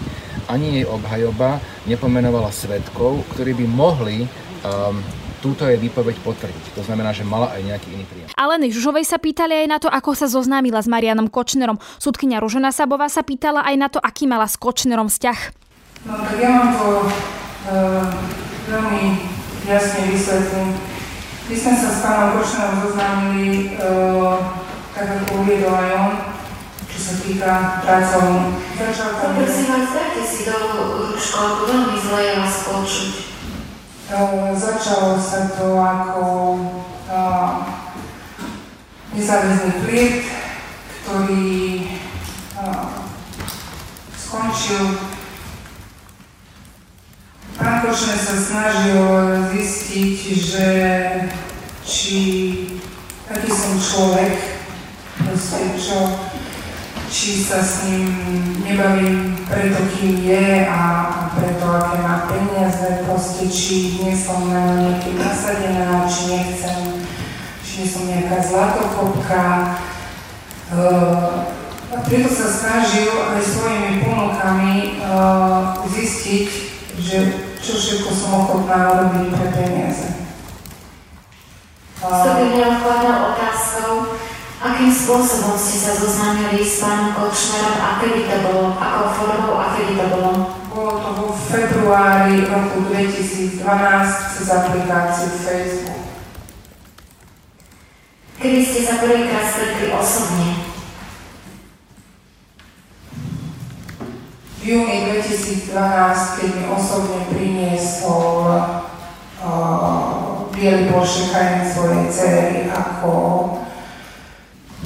ani 0.52 0.82
jej 0.82 0.86
obhajoba 0.86 1.64
nepomenovala 1.88 2.52
svetkov, 2.52 3.24
ktorí 3.32 3.56
by 3.56 3.66
mohli 3.70 4.28
um, 4.28 5.00
túto 5.40 5.64
je 5.64 5.80
výpoveď 5.80 6.20
potvrdiť. 6.20 6.76
To 6.76 6.84
znamená, 6.84 7.16
že 7.16 7.24
mala 7.24 7.48
aj 7.56 7.64
nejaký 7.64 7.88
iný 7.96 8.04
príjem. 8.04 8.28
Aleny 8.36 8.68
Žužovej 8.68 9.08
sa 9.08 9.16
pýtali 9.16 9.64
aj 9.64 9.66
na 9.66 9.78
to, 9.80 9.88
ako 9.88 10.12
sa 10.12 10.28
zoznámila 10.28 10.84
s 10.84 10.88
Marianom 10.88 11.32
Kočnerom. 11.32 11.80
Súdkynia 11.96 12.44
Ružena 12.44 12.70
Sabová 12.70 13.08
sa 13.08 13.24
pýtala 13.24 13.64
aj 13.64 13.76
na 13.80 13.88
to, 13.88 13.98
aký 13.98 14.28
mala 14.28 14.44
s 14.44 14.60
Kočnerom 14.60 15.08
vzťah. 15.08 15.40
No 16.04 16.16
tak 16.20 16.36
ja 16.40 16.48
mám 16.52 16.70
to 16.76 16.88
uh, 17.72 18.04
veľmi 18.68 19.16
jasne 19.64 20.12
vysvetlím. 20.12 20.76
My 21.50 21.54
sme 21.56 21.74
sa 21.74 21.88
s 21.88 21.98
pánom 22.04 22.28
Kočnerom 22.36 22.76
zoznámili, 22.84 23.80
uh, 23.80 24.36
tak 24.92 25.24
ako 25.24 25.44
uviedol 25.44 25.72
aj 25.72 25.90
on, 25.96 26.12
čo 26.84 26.98
sa 27.00 27.14
týka 27.24 27.52
pracovnú. 27.80 28.60
Začal 28.76 29.08
tam... 29.16 29.30
Prosím 29.40 29.66
vás, 29.72 29.88
dajte 29.88 30.22
si 30.24 30.44
do 30.44 30.56
školku, 31.16 31.62
veľmi 31.64 31.96
zle 31.96 32.20
je 32.28 32.32
vás 32.36 32.56
počuť. 32.68 33.29
Eh, 34.10 34.50
začalo 34.58 35.22
sa 35.22 35.54
to 35.54 35.78
ako 35.78 36.58
uh, 37.06 37.62
nezáväzný 39.14 39.86
pliet, 39.86 40.26
ktorý 40.98 41.86
uh, 42.58 43.06
skončil. 44.10 44.98
Pán 47.54 47.86
Košner 47.86 48.18
sa 48.18 48.34
snažil 48.34 48.98
zistiť, 49.54 50.18
že 50.42 50.68
či 51.86 52.18
aký 53.30 53.46
som 53.54 53.78
človek, 53.78 54.58
proste 55.22 55.78
čo 55.78 56.18
či 57.06 57.46
sa 57.46 57.62
s 57.62 57.86
ním 57.86 58.10
nebavím 58.66 59.38
preto, 59.46 59.86
kým 59.94 60.18
je 60.26 60.66
a 60.66 60.82
preto, 61.36 61.66
aké 61.66 61.96
má 62.02 62.26
peniaze, 62.26 63.04
proste, 63.06 63.46
či 63.46 64.02
nie 64.02 64.14
som 64.16 64.50
na 64.50 64.78
nejaký 64.78 65.14
nasadená, 65.14 66.06
či 66.10 66.20
nechcem, 66.34 67.04
či 67.62 67.72
nie 67.82 67.88
som 67.88 68.02
nejaká 68.08 68.38
zlatokopka. 68.42 69.44
Uh, 70.70 71.50
a 71.90 71.96
preto 72.06 72.30
sa 72.30 72.46
snažil 72.46 73.10
aj 73.10 73.42
svojimi 73.42 74.06
ponukami 74.06 75.02
uh, 75.02 75.82
zistiť, 75.90 76.46
že 76.98 77.18
čo 77.58 77.72
všetko 77.74 78.10
som 78.14 78.30
ochotná 78.46 78.78
robiť 78.94 79.26
pre 79.34 79.48
peniaze. 79.50 80.08
Uh, 81.98 82.22
to 82.22 82.28
by 82.38 82.44
mňa 82.54 83.14
otázkou, 83.34 84.18
Akým 84.60 84.92
spôsobom 84.92 85.56
ste 85.56 85.88
sa 85.88 85.96
zoznámili 85.96 86.60
s 86.60 86.84
pánom 86.84 87.16
Kočnerom 87.16 87.80
a 87.80 87.96
kedy 87.96 88.28
to 88.28 88.36
bolo? 88.44 88.76
Akou 88.76 89.08
formou 89.16 89.56
a 89.56 89.72
kedy 89.72 89.96
to 89.96 90.06
bolo? 90.12 90.59
Bolo 90.70 91.02
to 91.02 91.10
vo 91.18 91.28
februári 91.34 92.46
roku 92.46 92.86
2012 92.86 93.58
cez 94.38 94.46
aplikáciu 94.54 95.26
Facebook. 95.42 96.06
Kedy 98.38 98.62
ste 98.62 98.80
sa 98.86 99.02
prvýkrát 99.02 99.50
stretli 99.50 99.90
osobne? 99.90 100.62
V 104.62 104.62
júni 104.62 105.10
2012, 105.10 106.38
keď 106.38 106.48
mi 106.54 106.64
osobne 106.70 107.18
priniesol 107.34 108.46
uh, 109.42 110.46
bielý 110.54 110.86
pošekajný 110.94 111.66
svojej 111.66 112.06
cery 112.14 112.70
ako 112.70 113.10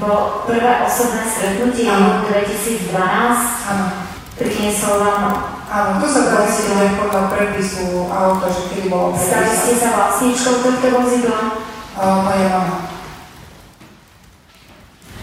bolo 0.00 0.48
prvé 0.48 0.80
osobné 0.80 1.28
stretnutie 1.28 1.92
v 1.92 2.00
roku 2.08 2.32
2012? 2.32 2.88
Áno. 3.68 3.86
Priniesol 4.34 4.98
vám 4.98 5.53
Áno, 5.64 5.97
to 5.97 6.06
sa 6.06 6.21
dá 6.28 6.38
zistiť 6.44 7.00
podľa 7.00 7.23
prepisu 7.33 8.06
auta, 8.12 8.47
že 8.52 8.62
kedy 8.68 8.92
bolo 8.92 9.16
Stali 9.16 9.49
ste 9.49 9.75
sa 9.80 9.97
vlastníčkou 9.97 10.61
tohto 10.61 10.87
vozidla? 10.92 11.40
Moja 11.97 12.49
mama. 12.52 12.76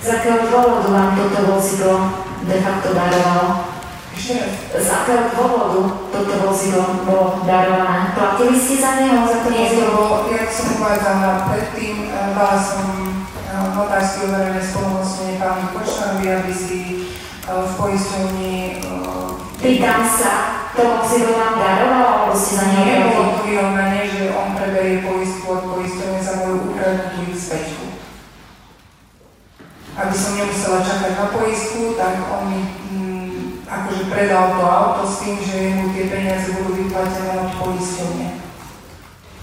Z 0.02 0.08
akého 0.18 0.50
dôvodu 0.50 0.90
vám 0.90 1.14
toto 1.14 1.40
vozidlo 1.46 1.94
de 2.50 2.58
facto 2.58 2.90
darovalo? 2.90 3.70
Ešte 4.18 4.34
raz. 4.42 4.54
Z 4.82 4.90
akého 4.90 5.30
dôvodu 5.38 6.10
toto 6.10 6.34
vozidlo 6.42 7.06
bolo 7.06 7.46
darované? 7.46 8.10
Platili 8.18 8.58
ste 8.58 8.82
za 8.82 8.98
neho, 8.98 9.22
za 9.30 9.46
to 9.46 9.50
vozidlo? 9.54 10.26
jak 10.26 10.50
som 10.50 10.68
uvádzala 10.82 11.54
predtým, 11.54 12.10
eh, 12.10 12.34
dala 12.34 12.58
som 12.58 13.14
eh, 13.14 13.68
notársky 13.78 14.26
overené 14.26 14.58
spolumocnenie 14.58 15.38
pánu 15.38 15.66
Kočnerovi, 15.70 16.26
aby 16.34 16.54
si 16.56 16.80
eh, 17.46 17.54
v 17.54 17.72
poisťovni 17.78 18.54
eh, 18.82 18.91
Pýtam 19.62 20.02
sa, 20.02 20.34
to 20.74 20.82
vozidlo 20.82 21.38
vám 21.38 21.62
darovalo, 21.62 22.34
alebo 22.34 22.34
ste 22.34 22.58
za 22.58 22.66
neho 22.74 23.14
to 23.14 23.46
vyrovnanie, 23.46 24.10
že 24.10 24.34
on 24.34 24.58
preberie 24.58 25.06
poistku 25.06 25.46
od 25.54 25.62
poisťovne 25.70 26.18
za 26.18 26.34
moju 26.42 26.74
ukradnutú 26.74 27.30
XP. 27.30 27.62
Aby 30.02 30.16
som 30.18 30.34
nemusela 30.34 30.82
čakať 30.82 31.14
na 31.14 31.26
poistku, 31.30 31.94
tak 31.94 32.26
on 32.26 32.44
mi 32.50 32.62
mm, 32.66 33.70
akože 33.70 34.10
predal 34.10 34.58
to 34.58 34.66
auto 34.66 35.06
s 35.06 35.30
tým, 35.30 35.38
že 35.38 35.78
mu 35.78 35.94
tie 35.94 36.10
peniaze 36.10 36.58
budú 36.58 36.82
vyplatené 36.82 37.32
od 37.38 37.54
poisťovne. 37.62 38.30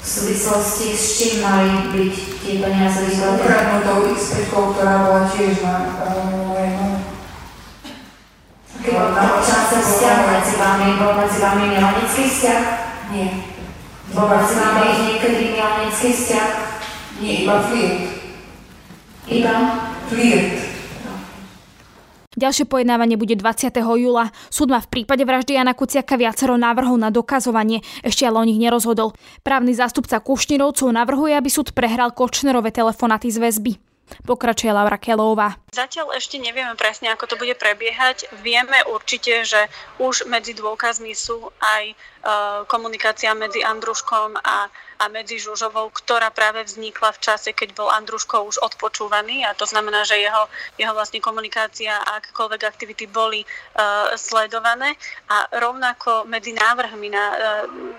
V 0.03 0.07
súvislosti 0.07 0.99
s 0.99 1.05
čím 1.15 1.47
mali 1.47 1.95
byť 1.95 2.15
tie 2.43 2.55
peniaze 2.59 3.07
vyplatené? 3.07 3.39
Ukradnutou 3.39 3.99
XP, 4.19 4.51
ktorá 4.51 4.95
bola 5.07 5.31
tiež 5.31 5.63
na 5.63 5.75
mame. 5.95 6.48
Keď 8.89 8.97
bol 8.97 9.13
to 9.13 9.45
čase 9.45 9.77
vzťah 9.85 10.19
medzi 10.33 10.55
vami, 10.57 10.97
bol 10.97 11.13
medzi 11.21 11.45
vami 11.45 11.77
milanecký 11.77 12.25
vzťah? 12.25 12.63
Nie. 13.13 13.45
Bol 14.17 14.33
medzi 14.33 14.57
vami 14.57 14.89
niekedy 15.13 15.53
milanecký 15.53 16.09
vzťah? 16.17 16.49
Nie, 17.21 17.45
iba 17.45 17.61
flirt. 17.69 18.01
Iba? 19.29 19.55
Flirt. 20.09 20.57
Ďalšie 22.33 22.65
pojednávanie 22.65 23.21
bude 23.21 23.37
20. 23.37 23.77
júla. 23.77 24.33
Súd 24.49 24.73
má 24.73 24.81
v 24.81 24.89
prípade 24.89 25.21
vraždy 25.21 25.61
Jana 25.61 25.77
Kuciaka 25.77 26.17
viacero 26.17 26.57
návrhov 26.57 26.97
na 26.97 27.13
dokazovanie, 27.13 27.85
ešte 28.01 28.25
ale 28.25 28.41
o 28.41 28.49
nich 28.49 28.57
nerozhodol. 28.57 29.13
Právny 29.45 29.77
zástupca 29.77 30.17
Kušnirovcov 30.17 30.89
navrhuje, 30.89 31.37
aby 31.37 31.53
súd 31.53 31.77
prehral 31.77 32.17
Kočnerové 32.17 32.73
telefonaty 32.73 33.29
z 33.29 33.37
väzby. 33.37 33.88
Pokračuje 34.25 34.73
Laura 34.73 34.97
Kelová. 34.97 35.57
Zatiaľ 35.73 36.17
ešte 36.17 36.41
nevieme 36.41 36.75
presne, 36.75 37.13
ako 37.13 37.25
to 37.31 37.35
bude 37.37 37.57
prebiehať. 37.57 38.29
Vieme 38.41 38.77
určite, 38.89 39.45
že 39.45 39.69
už 40.01 40.29
medzi 40.29 40.57
dôkazmi 40.57 41.13
sú 41.13 41.53
aj 41.61 41.85
e, 41.91 41.95
komunikácia 42.67 43.33
medzi 43.37 43.61
Andruškom 43.61 44.41
a, 44.41 44.69
a 44.99 45.07
medzi 45.07 45.39
Žužovou, 45.39 45.95
ktorá 45.95 46.35
práve 46.35 46.67
vznikla 46.67 47.15
v 47.15 47.23
čase, 47.23 47.55
keď 47.55 47.79
bol 47.79 47.87
Andruško 47.87 48.51
už 48.51 48.59
odpočúvaný 48.59 49.47
a 49.47 49.55
to 49.55 49.63
znamená, 49.63 50.03
že 50.03 50.19
jeho, 50.19 50.51
jeho 50.75 50.91
vlastne 50.91 51.23
komunikácia 51.23 51.95
a 51.95 52.19
akékoľvek 52.19 52.63
aktivity 52.67 53.07
boli 53.07 53.43
e, 53.43 53.47
sledované 54.19 54.99
a 55.31 55.47
rovnako 55.63 56.27
medzi 56.27 56.51
návrhmi 56.51 57.09
na 57.15 57.25
e, 57.31 57.37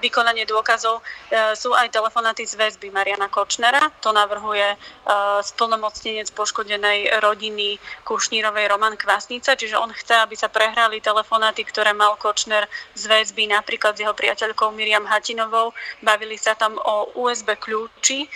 vykonanie 0.04 0.44
dôkazov 0.44 1.00
e, 1.00 1.56
sú 1.56 1.72
aj 1.72 1.88
telefonaty 1.96 2.44
z 2.44 2.60
väzby 2.60 2.92
Mariana 2.92 3.32
Kočnera. 3.32 3.88
To 4.04 4.12
navrhuje 4.12 4.76
e, 4.76 4.78
splnomocnenec 5.40 6.28
poškodenej 6.36 7.24
rodiny 7.24 7.80
Kušnírovej 8.04 8.76
Roman 8.76 9.00
Kvasnica, 9.00 9.56
čiže 9.56 9.80
on 9.80 9.96
chce, 9.96 10.20
aby 10.20 10.36
sa 10.36 10.52
prehrali 10.52 11.00
telefonáty, 11.00 11.64
ktoré 11.64 11.96
mal 11.96 12.20
Kočner 12.20 12.68
z 12.92 13.08
väzby 13.08 13.48
napríklad 13.48 13.96
s 13.96 14.04
jeho 14.04 14.12
priateľkou 14.12 14.76
Miriam 14.76 15.08
Hatinovou. 15.08 15.72
Bavili 16.04 16.36
sa 16.36 16.60
tam 16.60 16.76
o 16.76 16.89
USB 17.16 17.56
kľúči, 17.56 18.26
e, 18.26 18.28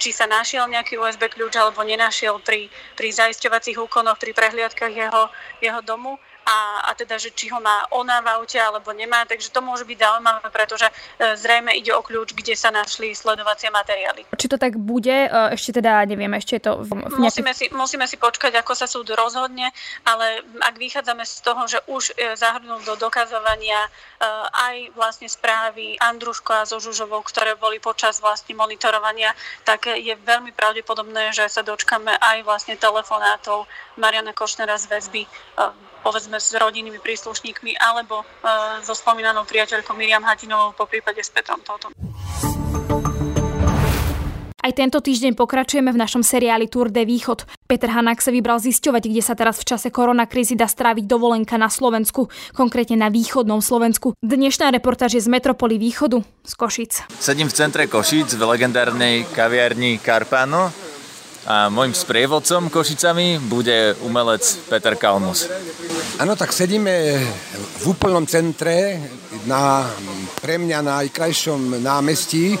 či 0.00 0.10
sa 0.10 0.26
našiel 0.26 0.66
nejaký 0.68 0.96
USB 0.96 1.28
kľúč 1.30 1.56
alebo 1.56 1.84
nenašiel 1.84 2.40
pri, 2.40 2.68
pri 2.96 3.08
zaisťovacích 3.10 3.78
úkonoch, 3.78 4.18
pri 4.20 4.32
prehliadkach 4.32 4.92
jeho, 4.92 5.24
jeho 5.60 5.80
domu 5.84 6.16
a, 6.50 6.90
a 6.90 6.90
teda, 6.98 7.14
že 7.14 7.30
či 7.30 7.46
ho 7.54 7.62
má 7.62 7.86
ona 7.94 8.18
v 8.18 8.42
aute 8.42 8.58
alebo 8.58 8.90
nemá. 8.90 9.22
Takže 9.22 9.54
to 9.54 9.62
môže 9.62 9.86
byť 9.86 9.98
zaujímavé, 10.02 10.48
pretože 10.50 10.90
e, 10.90 10.92
zrejme 11.38 11.70
ide 11.78 11.94
o 11.94 12.02
kľúč, 12.02 12.34
kde 12.34 12.58
sa 12.58 12.74
našli 12.74 13.14
sledovacie 13.14 13.70
materiály. 13.70 14.26
Či 14.34 14.50
to 14.50 14.58
tak 14.58 14.74
bude, 14.74 15.30
e, 15.30 15.54
ešte 15.54 15.78
teda 15.78 16.02
neviem, 16.10 16.34
ešte 16.34 16.58
je 16.58 16.62
to 16.66 16.72
v, 16.82 17.06
nejakej... 17.22 17.46
Musíme 17.46 17.52
si, 17.54 17.66
musíme 17.70 18.06
si 18.10 18.16
počkať, 18.18 18.58
ako 18.58 18.72
sa 18.74 18.90
súd 18.90 19.14
rozhodne, 19.14 19.70
ale 20.02 20.42
ak 20.58 20.74
vychádzame 20.74 21.22
z 21.22 21.34
toho, 21.46 21.62
že 21.70 21.78
už 21.86 22.18
e, 22.18 22.34
zahrnul 22.34 22.82
do 22.82 22.98
dokazovania 22.98 23.86
aj 24.52 24.92
vlastne 24.92 25.24
správy 25.32 25.96
Andruško 25.96 26.52
a 26.52 26.68
so 26.68 26.76
Žužovou, 26.76 27.24
ktoré 27.24 27.56
boli 27.56 27.80
počas 27.80 28.20
vlastne 28.20 28.52
monitorovania, 28.52 29.32
tak 29.64 29.88
je 29.88 30.12
veľmi 30.12 30.52
pravdepodobné, 30.52 31.32
že 31.32 31.48
sa 31.48 31.64
dočkame 31.64 32.20
aj 32.20 32.44
vlastne 32.44 32.76
telefonátov 32.76 33.64
Mariana 33.96 34.36
Košnera 34.36 34.76
z 34.76 34.92
väzby 34.92 35.24
povedzme 36.00 36.39
s 36.40 36.56
rodinnými 36.56 36.98
príslušníkmi 37.04 37.76
alebo 37.76 38.24
so 38.80 38.96
spomínanou 38.96 39.44
priateľkou 39.44 39.92
Miriam 39.92 40.24
Hatinovou 40.24 40.72
po 40.72 40.88
prípade 40.88 41.20
s 41.20 41.28
Petrom 41.28 41.60
Totom. 41.60 41.92
Aj 44.60 44.76
tento 44.76 45.00
týždeň 45.00 45.40
pokračujeme 45.40 45.88
v 45.88 45.96
našom 45.96 46.20
seriáli 46.20 46.68
Tour 46.68 46.92
de 46.92 47.08
Východ. 47.08 47.48
Peter 47.64 47.88
Hanák 47.88 48.20
sa 48.20 48.28
vybral 48.28 48.60
zisťovať, 48.60 49.08
kde 49.08 49.22
sa 49.24 49.32
teraz 49.32 49.56
v 49.56 49.72
čase 49.72 49.88
koronakrízy 49.88 50.52
dá 50.52 50.68
stráviť 50.68 51.08
dovolenka 51.08 51.56
na 51.56 51.72
Slovensku, 51.72 52.28
konkrétne 52.52 53.00
na 53.00 53.08
východnom 53.08 53.64
Slovensku. 53.64 54.12
Dnešná 54.20 54.68
reportáž 54.68 55.16
je 55.16 55.24
z 55.24 55.32
Metropoly 55.32 55.80
Východu 55.80 56.20
z 56.44 56.52
Košic. 56.60 56.92
Sedím 57.16 57.48
v 57.48 57.56
centre 57.56 57.88
Košic 57.88 58.36
v 58.36 58.42
legendárnej 58.44 59.24
kaviarni 59.32 59.96
Carpano 59.96 60.68
a 61.48 61.72
môjim 61.72 61.96
sprievodcom 61.96 62.68
Košicami 62.68 63.40
bude 63.40 63.96
umelec 64.04 64.44
Peter 64.68 64.92
Kalmus. 64.96 65.48
Áno, 66.20 66.36
tak 66.36 66.52
sedíme 66.52 67.16
v 67.80 67.84
úplnom 67.88 68.28
centre 68.28 69.00
na 69.48 69.88
pre 70.44 70.60
mňa 70.60 70.84
najkrajšom 70.84 71.80
námestí 71.80 72.60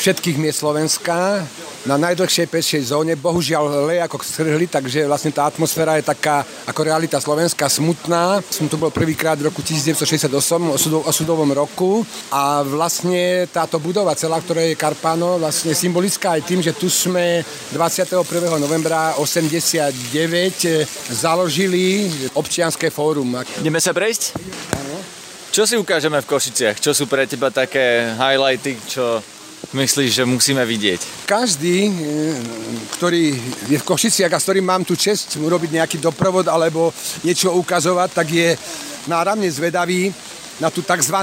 všetkých 0.00 0.40
miest 0.40 0.64
Slovenska 0.64 1.44
na 1.86 1.94
najdlhšej 1.96 2.50
pešej 2.50 2.82
zóne. 2.90 3.14
Bohužiaľ 3.14 3.86
le 3.86 4.02
ako 4.02 4.18
strhli, 4.20 4.66
takže 4.66 5.06
vlastne 5.06 5.30
tá 5.30 5.46
atmosféra 5.46 5.96
je 5.96 6.10
taká 6.10 6.42
ako 6.66 6.80
realita 6.82 7.22
slovenská 7.22 7.70
smutná. 7.70 8.42
Som 8.50 8.66
tu 8.66 8.74
bol 8.74 8.90
prvýkrát 8.90 9.38
v 9.38 9.46
roku 9.48 9.62
1968, 9.62 10.34
o 11.06 11.12
sudovom 11.14 11.50
roku 11.54 12.02
a 12.34 12.66
vlastne 12.66 13.46
táto 13.48 13.78
budova 13.78 14.18
celá, 14.18 14.42
ktorá 14.42 14.66
je 14.66 14.74
Karpano, 14.74 15.38
vlastne 15.38 15.72
symbolická 15.72 16.34
aj 16.34 16.42
tým, 16.42 16.60
že 16.60 16.74
tu 16.74 16.90
sme 16.90 17.46
21. 17.70 18.26
novembra 18.58 19.14
89 19.22 21.14
založili 21.14 22.10
občianské 22.34 22.90
fórum. 22.90 23.38
Ideme 23.62 23.78
sa 23.78 23.94
prejsť? 23.94 24.34
Áno. 24.74 24.98
Čo 25.54 25.64
si 25.64 25.78
ukážeme 25.78 26.20
v 26.20 26.28
Košiciach? 26.28 26.82
Čo 26.82 26.92
sú 26.92 27.06
pre 27.06 27.24
teba 27.24 27.48
také 27.48 28.12
highlighty, 28.18 28.76
čo 28.90 29.22
myslíš, 29.74 30.22
že 30.22 30.24
musíme 30.28 30.62
vidieť? 30.62 31.26
Každý, 31.26 31.76
e, 31.86 31.92
ktorý 32.98 33.34
je 33.66 33.78
v 33.80 33.88
Košiciach 33.88 34.30
a 34.30 34.38
s 34.38 34.46
ktorým 34.46 34.66
mám 34.66 34.86
tu 34.86 34.94
čest 34.94 35.40
urobiť 35.40 35.70
nejaký 35.80 35.96
doprovod 35.98 36.46
alebo 36.46 36.94
niečo 37.26 37.54
ukazovať, 37.56 38.10
tak 38.14 38.26
je 38.30 38.54
náramne 39.10 39.50
zvedavý 39.50 40.10
na 40.60 40.72
tú 40.72 40.80
tzv. 40.80 41.16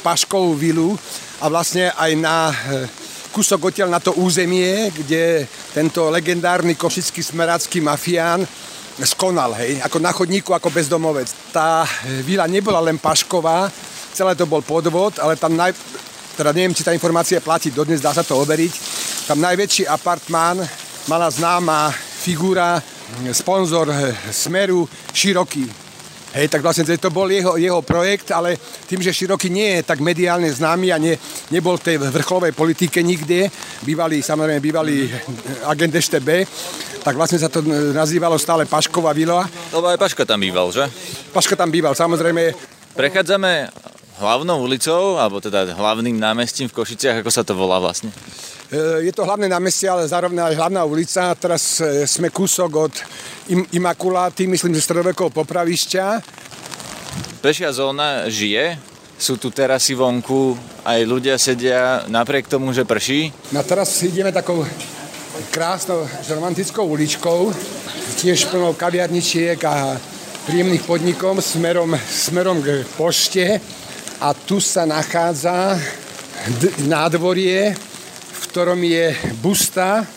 Paškovú 0.00 0.56
vilu 0.56 0.96
a 1.38 1.46
vlastne 1.52 1.92
aj 1.92 2.12
na 2.16 2.36
kúsok 3.36 3.68
odtiaľ 3.68 3.92
na 3.92 4.00
to 4.00 4.16
územie, 4.16 4.88
kde 4.96 5.44
tento 5.76 6.08
legendárny 6.08 6.72
košický 6.72 7.20
smerácky 7.20 7.84
mafián 7.84 8.48
skonal, 9.04 9.52
hej, 9.60 9.76
ako 9.84 10.00
na 10.00 10.08
chodníku, 10.08 10.56
ako 10.56 10.72
bezdomovec. 10.72 11.28
Tá 11.52 11.84
vila 12.24 12.48
nebola 12.48 12.80
len 12.80 12.96
pašková, 12.96 13.68
celé 14.16 14.32
to 14.32 14.48
bol 14.48 14.64
podvod, 14.64 15.20
ale 15.20 15.36
tam 15.36 15.52
naj, 15.52 15.76
teda 16.36 16.52
neviem, 16.52 16.76
či 16.76 16.84
tá 16.84 16.92
informácia 16.92 17.40
platí, 17.40 17.72
dodnes 17.72 18.04
dá 18.04 18.12
sa 18.12 18.20
to 18.20 18.36
overiť. 18.36 18.72
Tam 19.24 19.40
najväčší 19.40 19.88
apartmán 19.88 20.60
mala 21.08 21.32
známa 21.32 21.88
figura, 21.96 22.78
sponzor 23.32 23.88
Smeru, 24.30 24.84
Široký. 25.16 25.64
Hej, 26.36 26.52
tak 26.52 26.60
vlastne 26.60 26.84
to 26.84 27.08
bol 27.08 27.24
jeho, 27.32 27.56
jeho 27.56 27.80
projekt, 27.80 28.28
ale 28.28 28.60
tým, 28.84 29.00
že 29.00 29.16
Široký 29.16 29.48
nie 29.48 29.80
je 29.80 29.88
tak 29.88 30.04
mediálne 30.04 30.52
známy 30.52 30.92
a 30.92 31.00
ne, 31.00 31.16
nebol 31.48 31.80
v 31.80 31.86
tej 31.88 31.96
vrcholovej 31.96 32.52
politike 32.52 33.00
nikde, 33.00 33.48
bývalý, 33.80 34.20
samozrejme 34.20 34.60
bývalý 34.60 35.08
agent 35.64 35.96
EŠTB, 35.96 36.44
tak 37.00 37.16
vlastne 37.16 37.40
sa 37.40 37.48
to 37.48 37.64
nazývalo 37.94 38.36
stále 38.36 38.68
Pašková 38.68 39.16
vila. 39.16 39.48
Lebo 39.72 39.88
aj 39.88 39.96
Paška 39.96 40.28
tam 40.28 40.42
býval, 40.42 40.68
že? 40.74 40.84
Paška 41.32 41.56
tam 41.56 41.72
býval, 41.72 41.96
samozrejme. 41.96 42.52
Prechádzame 42.92 43.70
hlavnou 44.16 44.64
ulicou, 44.64 45.20
alebo 45.20 45.40
teda 45.40 45.76
hlavným 45.76 46.16
námestím 46.16 46.68
v 46.72 46.76
Košiciach, 46.76 47.20
ako 47.20 47.30
sa 47.32 47.44
to 47.44 47.52
volá 47.52 47.76
vlastne? 47.76 48.08
E, 48.72 49.06
je 49.06 49.12
to 49.12 49.22
hlavné 49.22 49.46
námestie, 49.46 49.86
ale 49.86 50.08
zároveň 50.08 50.52
aj 50.52 50.58
hlavná 50.58 50.82
ulica. 50.82 51.30
Teraz 51.36 51.78
e, 51.78 52.08
sme 52.08 52.32
kúsok 52.32 52.70
od 52.74 52.94
Imakuláty, 53.70 54.50
myslím, 54.50 54.74
že 54.74 54.82
stredovekov 54.82 55.30
popravišťa. 55.30 56.04
Pešia 57.44 57.70
zóna 57.70 58.26
žije, 58.26 58.74
sú 59.16 59.38
tu 59.38 59.54
terasy 59.54 59.94
vonku, 59.94 60.58
aj 60.82 61.00
ľudia 61.06 61.38
sedia 61.38 62.02
napriek 62.10 62.50
tomu, 62.50 62.74
že 62.74 62.82
prší. 62.82 63.30
No 63.54 63.62
teraz 63.62 64.02
ideme 64.02 64.34
takou 64.34 64.66
krásnou 65.52 66.08
romantickou 66.26 66.84
uličkou, 66.88 67.52
tiež 68.18 68.48
plnou 68.48 68.72
kaviarničiek 68.74 69.60
a 69.62 69.94
príjemných 70.48 70.84
podnikom 70.86 71.38
smerom, 71.42 71.94
smerom 72.06 72.58
k 72.62 72.82
pošte. 72.96 73.60
A 74.16 74.32
tu 74.32 74.64
sa 74.64 74.88
nachádza 74.88 75.76
nádvorie, 76.88 77.76
v 78.32 78.42
ktorom 78.48 78.80
je 78.80 79.12
busta 79.44 80.08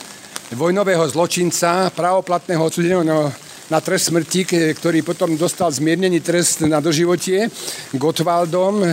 vojnového 0.55 1.03
zločinca, 1.03 1.91
pravoplatného 1.91 2.63
odsudeného 2.63 3.03
na 3.67 3.79
trest 3.83 4.07
smrti, 4.07 4.73
ktorý 4.79 5.03
potom 5.03 5.35
dostal 5.35 5.67
zmiernený 5.67 6.23
trest 6.23 6.63
na 6.63 6.79
doživotie 6.79 7.51
Gottwaldom, 7.91 8.87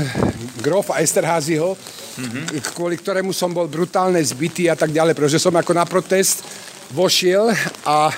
grof 0.59 0.91
Esterházyho, 0.91 1.79
mm-hmm. 1.79 2.75
kvôli 2.75 2.99
ktorému 2.99 3.31
som 3.31 3.55
bol 3.55 3.71
brutálne 3.71 4.19
zbytý 4.19 4.67
a 4.67 4.75
tak 4.75 4.91
ďalej, 4.91 5.15
pretože 5.15 5.39
som 5.39 5.55
ako 5.55 5.71
na 5.71 5.87
protest 5.87 6.43
vošiel 6.91 7.55
a 7.87 8.11
e, 8.11 8.15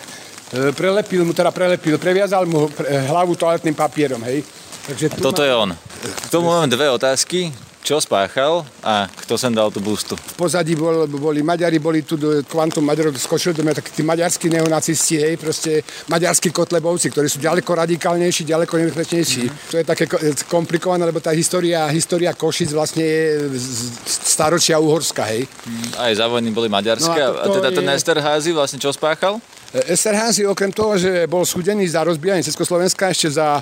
prelepil 0.73 1.28
mu, 1.28 1.37
teda 1.37 1.52
prelepil, 1.52 2.00
previazal 2.00 2.49
mu 2.49 2.64
hlavu 3.12 3.37
toaletným 3.37 3.76
papierom, 3.76 4.25
hej. 4.25 4.40
Takže 4.88 5.07
a 5.12 5.16
toto 5.21 5.42
má... 5.42 5.47
je 5.47 5.54
on. 5.54 5.71
K 6.16 6.30
tomu 6.33 6.49
mám 6.49 6.64
dve 6.64 6.88
otázky 6.90 7.52
čo 7.88 8.04
spáchal 8.04 8.68
a 8.85 9.09
kto 9.09 9.40
sem 9.40 9.49
dal 9.49 9.73
tú 9.73 9.80
bustu? 9.80 10.12
V 10.12 10.45
pozadí 10.45 10.76
bol, 10.76 11.09
boli 11.09 11.40
Maďari, 11.40 11.80
boli 11.80 12.04
tu 12.04 12.21
kvantum 12.45 12.85
Maďarov 12.85 13.16
skočili 13.16 13.57
do 13.57 13.64
mňa, 13.64 13.80
tak 13.80 13.88
tí 13.97 14.04
maďarskí 14.04 14.52
neonacisti, 14.52 15.16
hej, 15.16 15.40
proste 15.40 15.80
maďarskí 16.12 16.52
kotlebovci, 16.52 17.09
ktorí 17.09 17.33
sú 17.33 17.40
ďaleko 17.40 17.73
radikálnejší, 17.73 18.45
ďaleko 18.45 18.76
nebezpečnejší. 18.76 19.45
Mm. 19.49 19.52
To 19.73 19.75
je 19.80 19.85
také 19.88 20.04
komplikované, 20.52 21.09
lebo 21.09 21.25
tá 21.25 21.33
história, 21.33 21.88
história 21.88 22.37
Košic 22.37 22.76
vlastne 22.76 23.00
je 23.00 23.57
staročia 24.04 24.76
uhorská, 24.76 25.25
hej. 25.33 25.49
Mm, 25.49 25.88
aj 25.97 26.12
za 26.21 26.26
vojny 26.28 26.52
boli 26.52 26.68
maďarské, 26.68 27.21
no 27.25 27.40
a, 27.40 27.49
a 27.49 27.57
teda 27.57 27.73
je... 27.73 27.76
ten 27.80 27.88
Esterházy 27.88 28.52
vlastne 28.52 28.76
čo 28.76 28.92
spáchal? 28.92 29.40
Esterházy 29.88 30.45
okrem 30.45 30.73
toho, 30.73 31.00
že 31.00 31.25
bol 31.25 31.45
súdený 31.45 31.88
za 31.88 32.04
rozbijanie 32.04 32.45
Československa 32.45 33.12
ešte 33.12 33.37
za 33.37 33.61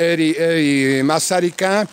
éry, 0.00 0.32
éry 0.36 1.00
Masarika, 1.04 1.84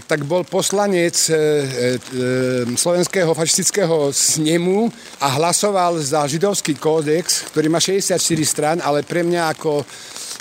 tak 0.00 0.24
bol 0.24 0.44
poslanec 0.48 1.12
e, 1.28 1.32
e, 1.32 1.36
e, 1.36 2.76
slovenského 2.76 3.36
fašistického 3.36 4.08
snemu 4.08 4.88
a 5.20 5.26
hlasoval 5.36 6.00
za 6.00 6.24
židovský 6.24 6.80
kódex, 6.80 7.52
ktorý 7.52 7.68
má 7.68 7.76
64 7.76 8.16
stran, 8.48 8.76
ale 8.80 9.04
pre 9.04 9.20
mňa 9.20 9.52
ako 9.52 9.84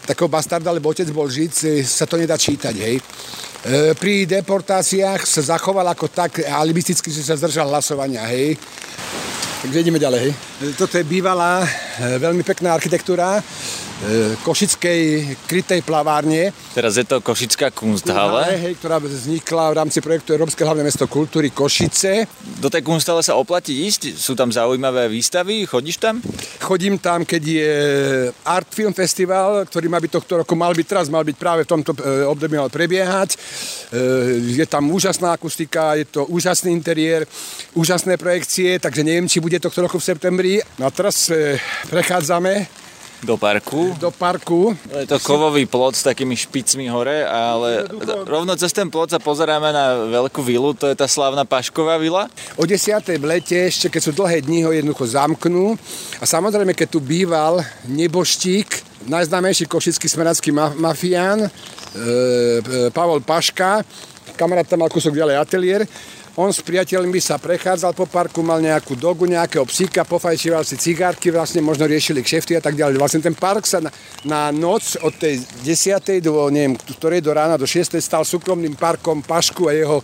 takého 0.07 0.31
bastarda, 0.31 0.71
lebo 0.71 0.89
otec 0.89 1.07
bol 1.11 1.27
žid, 1.27 1.51
sa 1.83 2.07
to 2.07 2.15
nedá 2.15 2.39
čítať, 2.39 2.75
hej. 2.79 2.97
Pri 4.01 4.25
deportáciách 4.25 5.21
sa 5.21 5.41
zachoval 5.53 5.85
ako 5.93 6.09
tak 6.09 6.41
alibisticky, 6.41 7.13
že 7.13 7.21
sa 7.21 7.37
zdržal 7.37 7.69
hlasovania, 7.69 8.25
hej. 8.33 8.57
Takže 9.61 9.77
ideme 9.85 10.01
ďalej, 10.01 10.19
hej. 10.25 10.33
Toto 10.73 10.97
je 10.97 11.05
bývalá, 11.05 11.61
veľmi 12.17 12.41
pekná 12.41 12.73
architektúra, 12.73 13.37
E, 14.01 14.33
košickej 14.41 15.01
krytej 15.45 15.85
plavárne. 15.85 16.49
Teraz 16.73 16.97
je 16.97 17.05
to 17.05 17.21
Košická 17.21 17.69
kunsthále. 17.69 18.57
Hej, 18.57 18.81
ktorá 18.81 18.97
vznikla 18.97 19.69
v 19.69 19.77
rámci 19.77 20.01
projektu 20.01 20.33
Európske 20.33 20.65
hlavné 20.65 20.81
mesto 20.81 21.05
kultúry 21.05 21.53
Košice. 21.53 22.25
Do 22.57 22.65
tej 22.65 22.81
kunsthále 22.81 23.21
sa 23.21 23.37
oplatí 23.37 23.85
ísť? 23.85 24.17
Sú 24.17 24.33
tam 24.33 24.49
zaujímavé 24.49 25.05
výstavy? 25.05 25.69
Chodíš 25.69 26.01
tam? 26.01 26.17
Chodím 26.57 26.97
tam, 26.97 27.29
keď 27.29 27.43
je 27.45 27.73
Art 28.41 28.73
Film 28.73 28.97
Festival, 28.97 29.69
ktorý 29.69 29.85
má 29.85 30.01
byť 30.01 30.11
tohto 30.17 30.41
roku, 30.41 30.57
mal 30.57 30.73
byť 30.73 30.87
teraz, 30.89 31.05
mal 31.05 31.21
byť 31.21 31.37
práve 31.37 31.61
v 31.61 31.69
tomto 31.69 31.93
e, 32.01 32.25
období 32.25 32.57
mal 32.57 32.73
prebiehať. 32.73 33.37
E, 33.91 34.57
je 34.57 34.65
tam 34.65 34.91
úžasná 34.91 35.33
akustika, 35.33 35.95
je 35.95 36.05
to 36.05 36.25
úžasný 36.25 36.71
interiér, 36.71 37.27
úžasné 37.73 38.17
projekcie, 38.17 38.79
takže 38.79 39.03
neviem, 39.03 39.29
či 39.29 39.39
bude 39.39 39.59
tohto 39.59 39.81
roku 39.85 39.99
v 39.99 40.07
septembri. 40.07 40.53
No 40.79 40.87
a 40.87 40.91
teraz 40.91 41.31
prechádzame 41.89 42.80
do 43.21 43.37
parku. 43.37 43.93
Do 44.01 44.09
parku. 44.09 44.73
Je 44.89 45.05
to 45.05 45.21
kovový 45.21 45.69
plot 45.69 45.93
s 45.93 46.03
takými 46.05 46.33
špicmi 46.33 46.89
hore, 46.89 47.21
ale 47.21 47.85
rovno 48.25 48.57
cez 48.57 48.73
ten 48.73 48.89
plot 48.89 49.13
sa 49.13 49.19
pozeráme 49.21 49.69
na 49.69 50.09
veľkú 50.09 50.41
vilu, 50.41 50.73
to 50.73 50.89
je 50.89 50.97
tá 50.97 51.05
slávna 51.05 51.45
Pašková 51.45 52.01
vila. 52.01 52.25
O 52.57 52.65
10. 52.65 52.97
v 53.21 53.25
lete, 53.25 53.69
ešte 53.69 53.93
keď 53.93 54.01
sú 54.01 54.11
dlhé 54.17 54.41
dni, 54.41 54.65
ho 54.65 54.71
jednoducho 54.73 55.05
zamknú. 55.05 55.77
A 56.17 56.25
samozrejme, 56.25 56.73
keď 56.73 56.87
tu 56.97 56.99
býval 56.99 57.61
neboštík, 57.85 58.91
najznámejší 59.05 59.69
košický 59.69 60.09
smeracký 60.09 60.49
mafián, 60.53 61.45
e, 61.45 61.49
e, 61.49 62.89
Pavol 62.89 63.21
Paška, 63.21 63.85
kamarát 64.33 64.65
tam 64.65 64.81
mal 64.81 64.89
kúsok 64.89 65.13
ďalej 65.13 65.37
ateliér, 65.37 65.81
on 66.39 66.47
s 66.47 66.63
priateľmi 66.63 67.19
sa 67.19 67.35
prechádzal 67.35 67.91
po 67.91 68.07
parku, 68.07 68.39
mal 68.39 68.63
nejakú 68.63 68.95
dogu, 68.95 69.27
nejakého 69.27 69.67
psíka, 69.67 70.07
pofajčíval 70.07 70.63
si 70.63 70.79
cigárky, 70.79 71.27
vlastne 71.27 71.59
možno 71.59 71.83
riešili 71.83 72.23
kšefty 72.23 72.55
a 72.55 72.63
tak 72.63 72.79
ďalej. 72.79 72.95
Vlastne 72.95 73.19
ten 73.19 73.35
park 73.35 73.67
sa 73.67 73.83
na, 73.83 73.91
na 74.23 74.47
noc 74.55 74.95
od 75.03 75.11
tej 75.19 75.43
10. 75.67 76.23
do, 76.23 76.47
neviem, 76.47 76.79
ktorej 76.79 77.19
do 77.19 77.35
rána 77.35 77.59
do 77.59 77.67
6. 77.67 77.99
stal 77.99 78.23
súkromným 78.23 78.79
parkom 78.79 79.19
Pašku 79.19 79.67
a 79.67 79.75
jeho, 79.75 79.99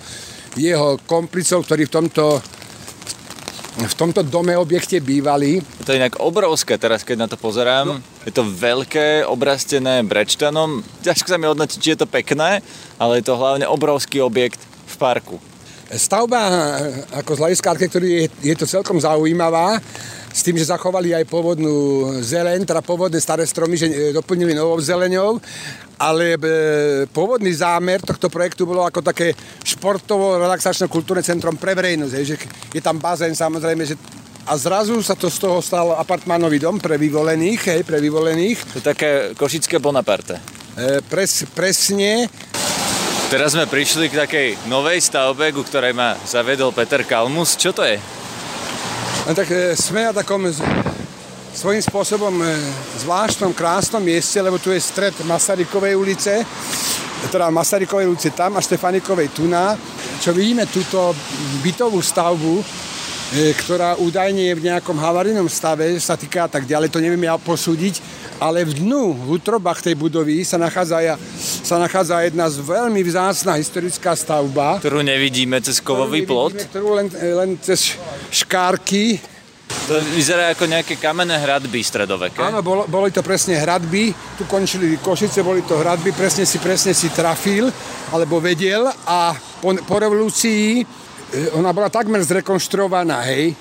jeho 0.60 1.00
komplicov, 1.08 1.64
ktorí 1.64 1.88
v 1.88 1.94
tomto 1.96 2.26
v 3.78 3.94
tomto 3.94 4.26
dome 4.26 4.58
objekte 4.58 4.98
bývali. 4.98 5.62
To 5.86 5.94
je 5.94 6.02
inak 6.02 6.18
obrovské 6.18 6.82
teraz, 6.82 7.06
keď 7.06 7.16
na 7.22 7.28
to 7.30 7.38
pozerám. 7.38 8.02
No. 8.02 8.26
Je 8.26 8.34
to 8.34 8.42
veľké, 8.42 9.22
obrastené 9.30 10.02
brečtanom. 10.02 10.82
Ťažko 11.06 11.30
sa 11.30 11.38
mi 11.38 11.46
odnotiť, 11.46 11.78
či 11.78 11.94
je 11.94 12.02
to 12.02 12.10
pekné, 12.10 12.66
ale 12.98 13.22
je 13.22 13.30
to 13.30 13.38
hlavne 13.38 13.70
obrovský 13.70 14.26
objekt 14.26 14.58
v 14.90 14.96
parku. 14.98 15.38
Stavba 15.88 16.42
ako 17.16 17.32
z 17.38 17.40
hľadiska 17.40 17.68
architektúry 17.72 18.08
je, 18.08 18.52
je 18.52 18.56
to 18.60 18.68
celkom 18.68 19.00
zaujímavá, 19.00 19.80
s 20.38 20.46
tým, 20.46 20.60
že 20.60 20.70
zachovali 20.70 21.18
aj 21.18 21.26
pôvodnú 21.26 22.12
zeleň, 22.22 22.68
teda 22.68 22.86
pôvodné 22.86 23.18
staré 23.18 23.42
stromy, 23.48 23.74
že 23.74 23.88
e, 23.90 24.14
doplnili 24.14 24.54
novou 24.54 24.78
zeleňou, 24.78 25.42
ale 25.98 26.38
e, 26.38 26.40
pôvodný 27.10 27.50
zámer 27.58 28.06
tohto 28.06 28.30
projektu 28.30 28.70
bolo 28.70 28.86
ako 28.86 29.02
také 29.02 29.34
športovo-relaxačno-kultúrne 29.66 31.26
centrum 31.26 31.58
pre 31.58 31.74
verejnosť, 31.74 32.14
že 32.22 32.36
je 32.70 32.82
tam 32.84 33.02
bazén 33.02 33.34
samozrejme, 33.34 33.82
že 33.88 33.98
a 34.48 34.56
zrazu 34.56 34.96
sa 35.04 35.12
to 35.12 35.28
z 35.28 35.44
toho 35.44 35.60
stal 35.60 35.92
apartmánový 36.00 36.62
dom 36.64 36.80
pre 36.80 36.96
vyvolených, 36.96 37.62
hej, 37.68 37.82
pre 37.84 38.00
vyvolených. 38.00 38.58
To 38.72 38.76
je 38.80 38.86
také 38.86 39.10
košické 39.36 39.76
Bonaparte. 39.82 40.40
E, 40.78 41.04
pres, 41.04 41.44
presne. 41.52 42.32
Teraz 43.28 43.60
sme 43.60 43.68
prišli 43.68 44.08
k 44.08 44.24
takej 44.24 44.48
novej 44.72 45.04
stavbe, 45.04 45.52
ku 45.52 45.60
ktorej 45.60 45.92
ma 45.92 46.16
zavedol 46.24 46.72
Peter 46.72 47.04
Kalmus. 47.04 47.60
Čo 47.60 47.76
to 47.76 47.84
je? 47.84 48.00
No, 49.28 49.36
tak 49.36 49.52
e, 49.52 49.76
sme 49.76 50.08
na 50.08 50.16
takom 50.16 50.48
svojím 51.52 51.84
spôsobom 51.84 52.32
e, 52.40 52.56
zvláštnom, 53.04 53.52
krásnom 53.52 54.00
mieste, 54.00 54.40
lebo 54.40 54.56
tu 54.56 54.72
je 54.72 54.80
stred 54.80 55.12
Masarykovej 55.28 56.00
ulice, 56.00 56.40
teda 57.28 57.52
Masarykovej 57.52 58.08
ulice 58.08 58.32
tam 58.32 58.56
a 58.56 58.64
Štefanikovej 58.64 59.36
tuna. 59.36 59.76
Čo 60.24 60.32
vidíme 60.32 60.64
túto 60.72 61.12
bytovú 61.60 62.00
stavbu, 62.00 62.64
e, 62.64 63.52
ktorá 63.60 64.00
údajne 64.00 64.56
je 64.56 64.56
v 64.56 64.72
nejakom 64.72 64.96
havarijnom 64.96 65.52
stave, 65.52 66.00
sa 66.00 66.16
týka 66.16 66.48
tak 66.48 66.64
ďalej, 66.64 66.96
to 66.96 67.04
neviem 67.04 67.28
ja 67.28 67.36
posúdiť, 67.36 68.00
ale 68.40 68.64
v 68.64 68.88
dnu, 68.88 69.20
v 69.20 69.36
útrobách 69.36 69.84
tej 69.84 70.00
budovy 70.00 70.48
sa 70.48 70.56
nachádza, 70.56 71.20
sa 71.68 71.84
nachádza 71.84 72.24
jedna 72.24 72.48
z 72.48 72.64
veľmi 72.64 73.04
vzácná 73.04 73.60
historická 73.60 74.16
stavba. 74.16 74.80
Ktorú 74.80 75.04
nevidíme 75.04 75.60
cez 75.60 75.84
kovový 75.84 76.24
plot? 76.24 76.56
Nevidíme, 76.56 76.72
ktorú 76.72 76.90
len, 76.96 77.08
len 77.12 77.50
cez 77.60 78.00
škárky. 78.32 79.20
To 79.92 80.00
vyzerá 80.16 80.56
ako 80.56 80.64
nejaké 80.64 80.96
kamenné 80.96 81.36
hradby 81.36 81.84
stredoveké. 81.84 82.40
Áno, 82.40 82.64
bolo, 82.64 82.88
boli 82.88 83.12
to 83.12 83.20
presne 83.20 83.60
hradby, 83.60 84.16
tu 84.40 84.48
končili 84.48 84.96
Košice, 84.96 85.44
boli 85.44 85.60
to 85.68 85.76
hradby, 85.76 86.16
presne 86.16 86.48
si, 86.48 86.56
presne 86.56 86.96
si 86.96 87.12
trafil, 87.12 87.68
alebo 88.16 88.40
vedel 88.40 88.88
a 89.04 89.36
po, 89.60 89.76
po 89.84 89.96
revolúcii 90.00 90.80
eh, 90.80 91.52
ona 91.60 91.76
bola 91.76 91.92
takmer 91.92 92.24
zrekonštruovaná, 92.24 93.28
hej, 93.28 93.52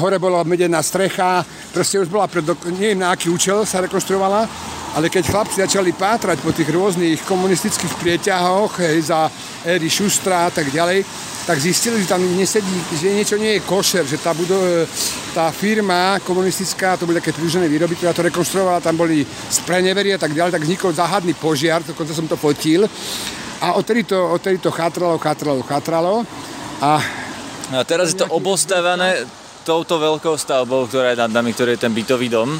hore 0.00 0.16
bola 0.16 0.40
medená 0.40 0.80
strecha, 0.80 1.44
proste 1.68 2.00
už 2.00 2.08
bola, 2.08 2.24
pred, 2.24 2.48
neviem 2.80 2.96
na 2.96 3.12
aký 3.12 3.28
účel 3.28 3.68
sa 3.68 3.84
rekonštruovala, 3.84 4.48
ale 4.94 5.06
keď 5.06 5.30
chlapci 5.30 5.62
začali 5.62 5.94
pátrať 5.94 6.42
po 6.42 6.50
tých 6.50 6.66
rôznych 6.66 7.22
komunistických 7.22 7.94
prieťahoch 7.94 8.82
hej, 8.82 9.14
za 9.14 9.30
éry 9.62 9.86
Šustra 9.86 10.46
a 10.46 10.50
tak 10.50 10.70
ďalej, 10.74 11.06
tak 11.46 11.56
zistili, 11.58 12.02
že 12.02 12.10
tam 12.10 12.22
nesedí, 12.22 12.74
že 12.94 13.14
niečo 13.14 13.36
nie 13.38 13.58
je 13.58 13.66
košer, 13.66 14.04
že 14.06 14.20
tá, 14.22 14.34
budo, 14.34 14.54
tá 15.34 15.50
firma 15.50 16.18
komunistická, 16.22 16.94
to 16.94 17.06
boli 17.06 17.18
také 17.18 17.34
prúžené 17.34 17.66
výroby, 17.66 17.96
ktorá 17.96 18.14
to 18.14 18.26
rekonštruovala, 18.26 18.84
tam 18.84 18.98
boli 18.98 19.26
sprenevery 19.26 20.14
a 20.14 20.20
tak 20.20 20.34
ďalej, 20.34 20.52
tak 20.54 20.62
vznikol 20.66 20.94
záhadný 20.94 21.34
požiar, 21.34 21.82
dokonca 21.82 22.14
som 22.14 22.28
to 22.28 22.36
fotil. 22.38 22.86
A 23.60 23.76
odtedy 23.76 24.04
to, 24.04 24.16
odtedy 24.16 24.58
to 24.58 24.70
chátralo, 24.70 25.18
chátralo, 25.18 25.60
chátralo. 25.62 26.12
A, 26.80 27.02
a 27.72 27.84
teraz 27.84 28.14
je 28.14 28.24
to 28.24 28.30
obostávané 28.32 29.26
touto 29.64 30.00
veľkou 30.00 30.34
stavbou, 30.34 30.88
ktorá 30.88 31.12
je 31.12 31.20
nad 31.20 31.30
nami, 31.30 31.52
ktorý 31.52 31.76
je 31.76 31.82
ten 31.84 31.92
bytový 31.92 32.32
dom. 32.32 32.56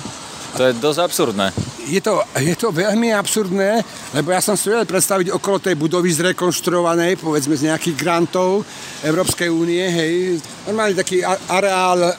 To 0.56 0.62
je 0.66 0.72
dosť 0.78 1.00
absurdné. 1.00 1.46
Je 1.90 1.98
to, 1.98 2.22
je 2.38 2.54
to 2.54 2.70
veľmi 2.70 3.10
absurdné, 3.10 3.82
lebo 4.14 4.30
ja 4.30 4.38
som 4.38 4.54
si 4.54 4.70
vedel 4.70 4.86
predstaviť 4.86 5.34
okolo 5.34 5.58
tej 5.58 5.74
budovy 5.74 6.10
zrekonštruovanej, 6.14 7.18
povedzme 7.18 7.58
z 7.58 7.66
nejakých 7.70 7.98
grantov 7.98 8.62
Európskej 9.02 9.50
únie, 9.50 9.82
hej, 9.82 10.38
normálne 10.70 10.98
taký 10.98 11.22
areál 11.26 12.14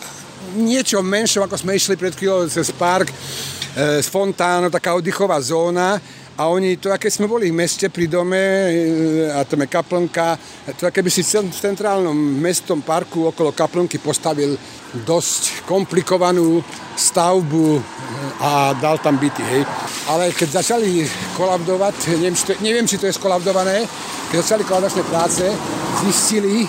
niečo 0.59 0.99
menšom, 0.99 1.47
ako 1.47 1.55
sme 1.55 1.77
išli 1.77 1.95
pred 1.95 2.11
chvíľou 2.11 2.51
cez 2.51 2.67
park, 2.75 3.07
e, 3.11 3.15
s 4.03 4.11
fontánou, 4.11 4.67
taká 4.67 4.91
oddychová 4.97 5.39
zóna, 5.39 6.01
a 6.41 6.49
oni, 6.49 6.81
to 6.81 6.89
aké 6.89 7.05
sme 7.13 7.29
boli 7.29 7.53
v 7.53 7.59
meste 7.61 7.85
pri 7.93 8.09
dome, 8.09 8.41
e, 8.41 9.29
a 9.29 9.45
tam 9.45 9.61
je 9.61 9.69
kaplnka, 9.69 10.41
to 10.73 10.89
aké 10.89 11.05
by 11.05 11.11
si 11.13 11.21
v 11.21 11.53
centrálnom 11.53 12.17
mestom 12.17 12.81
parku 12.81 13.29
okolo 13.29 13.53
kaplnky 13.53 14.01
postavil 14.01 14.57
dosť 15.05 15.69
komplikovanú 15.69 16.65
stavbu 16.97 17.77
e, 17.77 17.81
a 18.41 18.73
dal 18.73 18.97
tam 18.97 19.21
byty, 19.21 19.43
hej. 19.53 19.61
Ale 20.09 20.33
keď 20.33 20.65
začali 20.65 21.05
kolabdovať, 21.37 22.17
neviem, 22.17 22.33
či 22.33 22.43
to, 22.49 22.53
neviem, 22.65 22.89
či 22.89 22.97
to 22.97 23.05
je 23.05 23.13
skolabdované, 23.13 23.85
keď 24.33 24.37
začali 24.41 24.65
kolabdačné 24.65 25.03
práce, 25.05 25.45
zistili, 26.01 26.65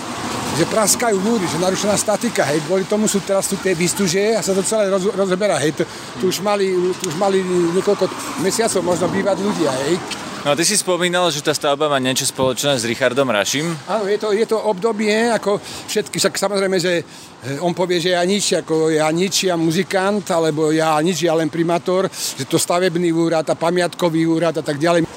že 0.53 0.69
praskajú 0.69 1.17
múry, 1.17 1.49
že 1.49 1.57
narušená 1.57 1.97
statika, 1.97 2.45
hej, 2.45 2.61
kvôli 2.65 2.85
tomu 2.85 3.09
sú 3.09 3.21
teraz 3.25 3.49
tu 3.49 3.57
tie 3.57 3.73
výstuže 3.73 4.37
a 4.37 4.41
sa 4.45 4.53
to 4.53 4.61
celé 4.61 4.89
roz, 4.89 5.09
rozeberá, 5.09 5.57
hej, 5.57 5.73
tu, 5.73 5.83
tu, 6.21 6.23
už 6.29 6.45
mali, 6.45 6.69
tu 7.01 7.09
už 7.09 7.17
mali 7.17 7.41
niekoľko 7.73 8.05
mesiacov 8.45 8.81
možno 8.85 9.09
bývať 9.09 9.41
ľudia, 9.41 9.73
hej. 9.85 9.97
No 10.43 10.51
a 10.51 10.59
ty 10.59 10.67
si 10.67 10.75
spomínal, 10.75 11.31
že 11.31 11.39
tá 11.39 11.55
stavba 11.55 11.87
má 11.87 12.03
niečo 12.03 12.27
spoločné 12.27 12.75
s 12.75 12.83
Richardom 12.83 13.31
Rašim. 13.31 13.63
Áno, 13.87 14.03
je 14.11 14.19
to, 14.19 14.35
je 14.35 14.43
to 14.43 14.59
obdobie, 14.59 15.31
ako 15.31 15.55
všetky, 15.87 16.19
však 16.19 16.35
samozrejme, 16.35 16.77
že 16.83 16.99
eh, 16.99 17.63
on 17.63 17.71
povie, 17.71 18.03
že 18.03 18.11
ja 18.11 18.21
nič, 18.27 18.59
ako 18.59 18.91
ja 18.91 19.07
nič, 19.07 19.47
ja 19.47 19.55
muzikant, 19.55 20.27
alebo 20.35 20.75
ja 20.75 20.99
nič, 20.99 21.23
ja 21.23 21.31
len 21.31 21.47
primátor, 21.47 22.11
že 22.11 22.43
to 22.43 22.59
stavebný 22.59 23.15
úrad 23.15 23.47
a 23.47 23.55
pamiatkový 23.55 24.27
úrad 24.27 24.59
a 24.59 24.63
tak 24.63 24.83
ďalej. 24.83 25.07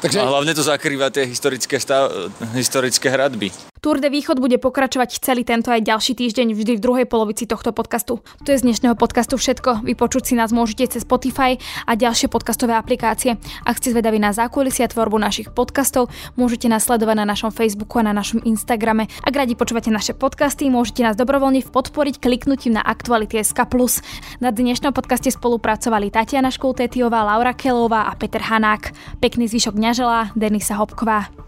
Takže... 0.00 0.16
A 0.16 0.32
hlavne 0.32 0.56
to 0.56 0.64
zakrýva 0.64 1.12
tie 1.12 1.28
historické, 1.28 1.76
stav, 1.76 2.08
historické 2.56 3.12
hradby. 3.12 3.67
Tour 3.78 4.02
de 4.02 4.10
Východ 4.10 4.42
bude 4.42 4.58
pokračovať 4.58 5.22
celý 5.22 5.46
tento 5.46 5.70
aj 5.70 5.86
ďalší 5.86 6.18
týždeň 6.18 6.50
vždy 6.50 6.72
v 6.78 6.82
druhej 6.82 7.06
polovici 7.06 7.46
tohto 7.46 7.70
podcastu. 7.70 8.18
To 8.42 8.48
je 8.50 8.58
z 8.58 8.66
dnešného 8.66 8.98
podcastu 8.98 9.38
všetko. 9.38 9.86
Vypočuť 9.86 10.22
si 10.26 10.34
nás 10.34 10.50
môžete 10.50 10.98
cez 10.98 11.06
Spotify 11.06 11.62
a 11.86 11.94
ďalšie 11.94 12.26
podcastové 12.26 12.74
aplikácie. 12.74 13.38
Ak 13.62 13.78
ste 13.78 13.94
zvedaví 13.94 14.18
na 14.18 14.34
zákulisia 14.34 14.90
tvorbu 14.90 15.22
našich 15.22 15.54
podcastov, 15.54 16.10
môžete 16.34 16.66
nás 16.66 16.90
sledovať 16.90 17.22
na 17.22 17.26
našom 17.30 17.54
Facebooku 17.54 18.02
a 18.02 18.06
na 18.10 18.14
našom 18.14 18.42
Instagrame. 18.42 19.06
Ak 19.22 19.38
radi 19.38 19.54
počúvate 19.54 19.94
naše 19.94 20.10
podcasty, 20.10 20.66
môžete 20.66 21.06
nás 21.06 21.14
dobrovoľne 21.14 21.62
podporiť 21.62 22.18
kliknutím 22.18 22.76
na 22.76 22.82
Aktuality 22.82 23.38
SK+. 23.38 23.62
Na 24.42 24.50
dnešnom 24.50 24.90
podcaste 24.90 25.30
spolupracovali 25.30 26.10
Tatiana 26.10 26.50
Škultétiová, 26.50 27.22
Laura 27.22 27.54
Kelová 27.54 28.10
a 28.10 28.12
Peter 28.18 28.42
Hanák. 28.42 28.90
Pekný 29.22 29.46
zvyšok 29.46 29.78
dňa 29.78 29.90
želá 29.94 30.20
Denisa 30.34 30.74
Hopková. 30.74 31.47